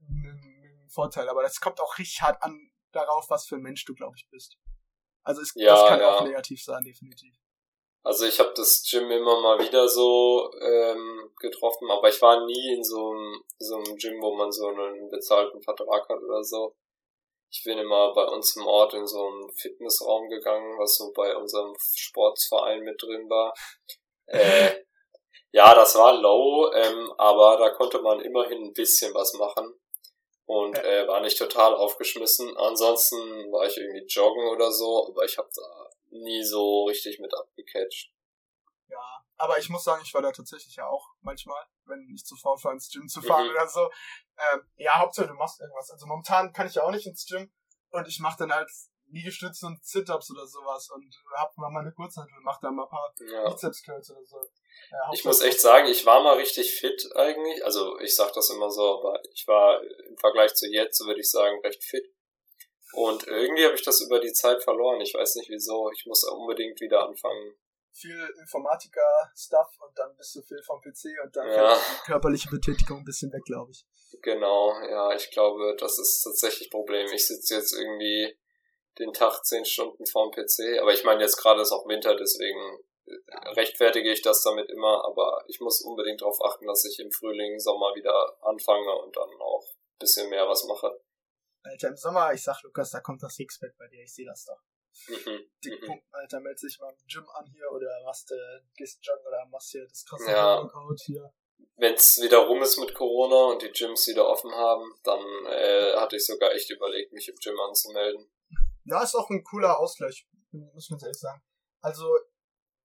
[0.00, 1.28] ein, ein, Vorteil.
[1.28, 4.28] Aber das kommt auch richtig hart an darauf, was für ein Mensch du, glaube ich,
[4.30, 4.56] bist.
[5.24, 6.14] Also es, ja, das kann ja.
[6.14, 7.34] auch negativ sein, definitiv.
[8.04, 12.74] Also ich habe das Gym immer mal wieder so ähm, getroffen, aber ich war nie
[12.74, 16.76] in so einem, so einem Gym, wo man so einen bezahlten Vertrag hat oder so.
[17.56, 21.36] Ich bin immer bei uns im Ort in so einen Fitnessraum gegangen, was so bei
[21.36, 23.54] unserem Sportsverein mit drin war.
[24.26, 24.72] Äh,
[25.52, 29.72] ja, das war low, ähm, aber da konnte man immerhin ein bisschen was machen
[30.46, 32.56] und äh, war nicht total aufgeschmissen.
[32.56, 37.32] Ansonsten war ich irgendwie joggen oder so, aber ich habe da nie so richtig mit
[37.32, 38.10] abgecatcht.
[38.88, 42.36] Ja, aber ich muss sagen, ich war da tatsächlich ja auch manchmal, wenn ich zu
[42.36, 43.50] faul war, ins Gym zu fahren mhm.
[43.50, 43.90] oder so.
[44.36, 45.90] Ähm, ja, Hauptsache du machst irgendwas.
[45.90, 47.52] Also momentan kann ich ja auch nicht ins Gym
[47.90, 48.70] und ich mache dann halt
[49.10, 52.88] Liegestützen und Sit-Ups oder sowas und hab mal meine Kurzhantel und mach da mal ein
[52.88, 53.48] paar ja.
[53.48, 54.38] Bizeps-Curls oder so.
[54.90, 57.64] Ja, ich muss echt sagen, ich war mal richtig fit eigentlich.
[57.64, 61.30] Also ich sag das immer so, aber ich war im Vergleich zu jetzt, würde ich
[61.30, 62.04] sagen, recht fit.
[62.92, 65.00] Und irgendwie habe ich das über die Zeit verloren.
[65.00, 65.90] Ich weiß nicht wieso.
[65.90, 67.56] Ich muss unbedingt wieder anfangen.
[67.96, 71.74] Viel Informatiker-Stuff und dann bist du viel vom PC und dann ja.
[71.74, 73.86] die körperliche Betätigung ein bisschen weg, glaube ich.
[74.20, 77.06] Genau, ja, ich glaube, das ist tatsächlich Problem.
[77.12, 78.36] Ich sitze jetzt irgendwie
[78.98, 82.78] den Tag zehn Stunden vorm PC, aber ich meine, jetzt gerade ist auch Winter, deswegen
[83.56, 87.58] rechtfertige ich das damit immer, aber ich muss unbedingt darauf achten, dass ich im Frühling,
[87.58, 91.00] Sommer wieder anfange und dann auch ein bisschen mehr was mache.
[91.62, 94.44] Alter, im Sommer, ich sag Lukas, da kommt das Sixpack bei dir, ich sehe das
[94.44, 94.60] doch.
[95.08, 95.50] Mhm.
[95.64, 96.14] Dickpumpen, mhm.
[96.14, 99.44] Alter, meld dich mal im Gym an hier oder machst du, äh, gehst joggen oder
[99.46, 100.62] machst hier das krasse ja.
[100.62, 101.32] Workout hier.
[101.76, 106.16] Wenn's wieder rum ist mit Corona und die Gyms wieder offen haben, dann äh, hatte
[106.16, 108.30] ich sogar echt überlegt, mich im Gym anzumelden.
[108.84, 111.42] Ja, ist auch ein cooler Ausgleich, muss ganz ehrlich sagen.
[111.80, 112.06] Also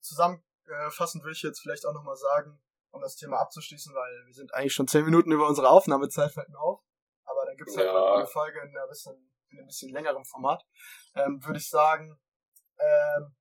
[0.02, 2.60] zusammenfassend will ich jetzt vielleicht auch nochmal sagen,
[2.92, 6.50] um das Thema abzuschließen, weil wir sind eigentlich schon zehn Minuten über unsere Aufnahmezeit, fällt
[6.50, 6.82] mir auf.
[7.26, 7.94] Aber da gibt's halt Ja.
[7.94, 10.66] noch eine Folge in, einer bisschen, in einem bisschen längerem Format.
[11.16, 12.20] Ähm, Würde ich sagen,
[12.78, 13.36] ähm,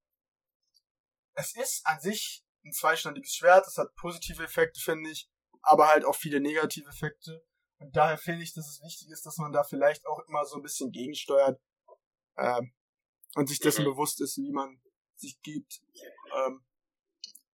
[1.34, 3.66] es ist an sich ein zweischneidiges Schwert.
[3.66, 5.30] Es hat positive Effekte, finde ich,
[5.62, 7.44] aber halt auch viele negative Effekte.
[7.78, 10.56] Und daher finde ich, dass es wichtig ist, dass man da vielleicht auch immer so
[10.56, 11.60] ein bisschen gegensteuert
[12.36, 12.74] ähm,
[13.36, 13.90] und sich dessen Mhm.
[13.90, 14.80] bewusst ist, wie man
[15.14, 15.80] sich gibt
[16.34, 16.64] ähm,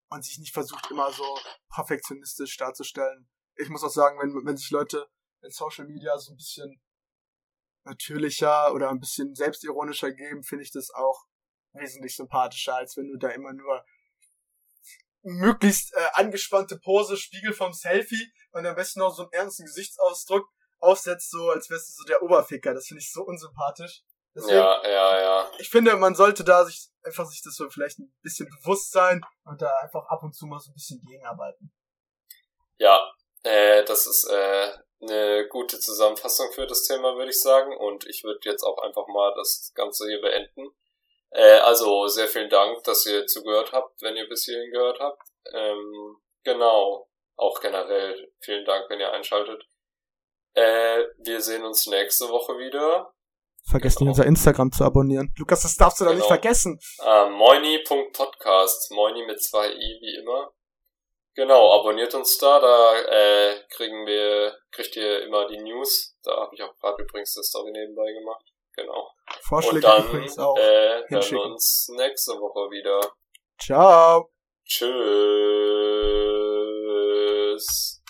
[0.10, 1.24] und sich nicht versucht, immer so
[1.70, 3.30] perfektionistisch darzustellen.
[3.56, 5.10] Ich muss auch sagen, wenn, wenn sich Leute
[5.42, 6.82] in Social Media so ein bisschen
[7.86, 11.26] natürlicher oder ein bisschen selbstironischer geben, finde ich das auch
[11.74, 13.84] wesentlich sympathischer, als wenn du da immer nur
[15.24, 20.48] möglichst äh, angespannte Pose, Spiegel vom Selfie und am besten noch so einen ernsten Gesichtsausdruck
[20.80, 22.74] aufsetzt, so als wärst du so der Oberficker.
[22.74, 24.04] Das finde ich so unsympathisch.
[24.36, 25.52] Deswegen, Ja, ja, ja.
[25.60, 29.22] ich finde, man sollte da sich einfach sich das so vielleicht ein bisschen bewusst sein
[29.46, 31.72] und da einfach ab und zu mal so ein bisschen gegenarbeiten.
[32.78, 33.12] Ja,
[33.44, 34.72] äh, das ist äh,
[35.04, 37.76] eine gute Zusammenfassung für das Thema, würde ich sagen.
[37.78, 40.70] Und ich würde jetzt auch einfach mal das Ganze hier beenden.
[41.32, 45.22] Äh, also sehr vielen Dank, dass ihr zugehört habt, wenn ihr bis hierhin gehört habt.
[45.54, 47.10] Ähm, genau.
[47.36, 49.64] Auch generell vielen Dank, wenn ihr einschaltet.
[50.54, 53.14] Äh, wir sehen uns nächste Woche wieder.
[53.70, 54.10] Vergesst Genau.
[54.10, 55.34] nicht, unser Instagram zu abonnieren.
[55.38, 56.28] Lukas, das darfst du doch nicht Genau.
[56.28, 56.80] vergessen.
[57.04, 58.92] Äh, moini.podcast.
[58.92, 60.54] Moini mit zwei i wie immer.
[61.36, 66.16] Genau, abonniert uns da, da äh, kriegen wir, kriegt ihr immer die News.
[66.24, 68.46] Da habe ich auch gerade übrigens eine Story nebenbei gemacht.
[68.76, 69.10] Genau.
[69.42, 70.56] Vorschläge Und dann übrigens auch.
[70.58, 73.00] äh, hören wir uns nächste Woche wieder.
[73.60, 74.30] Ciao.
[77.14, 78.02] Tschüss.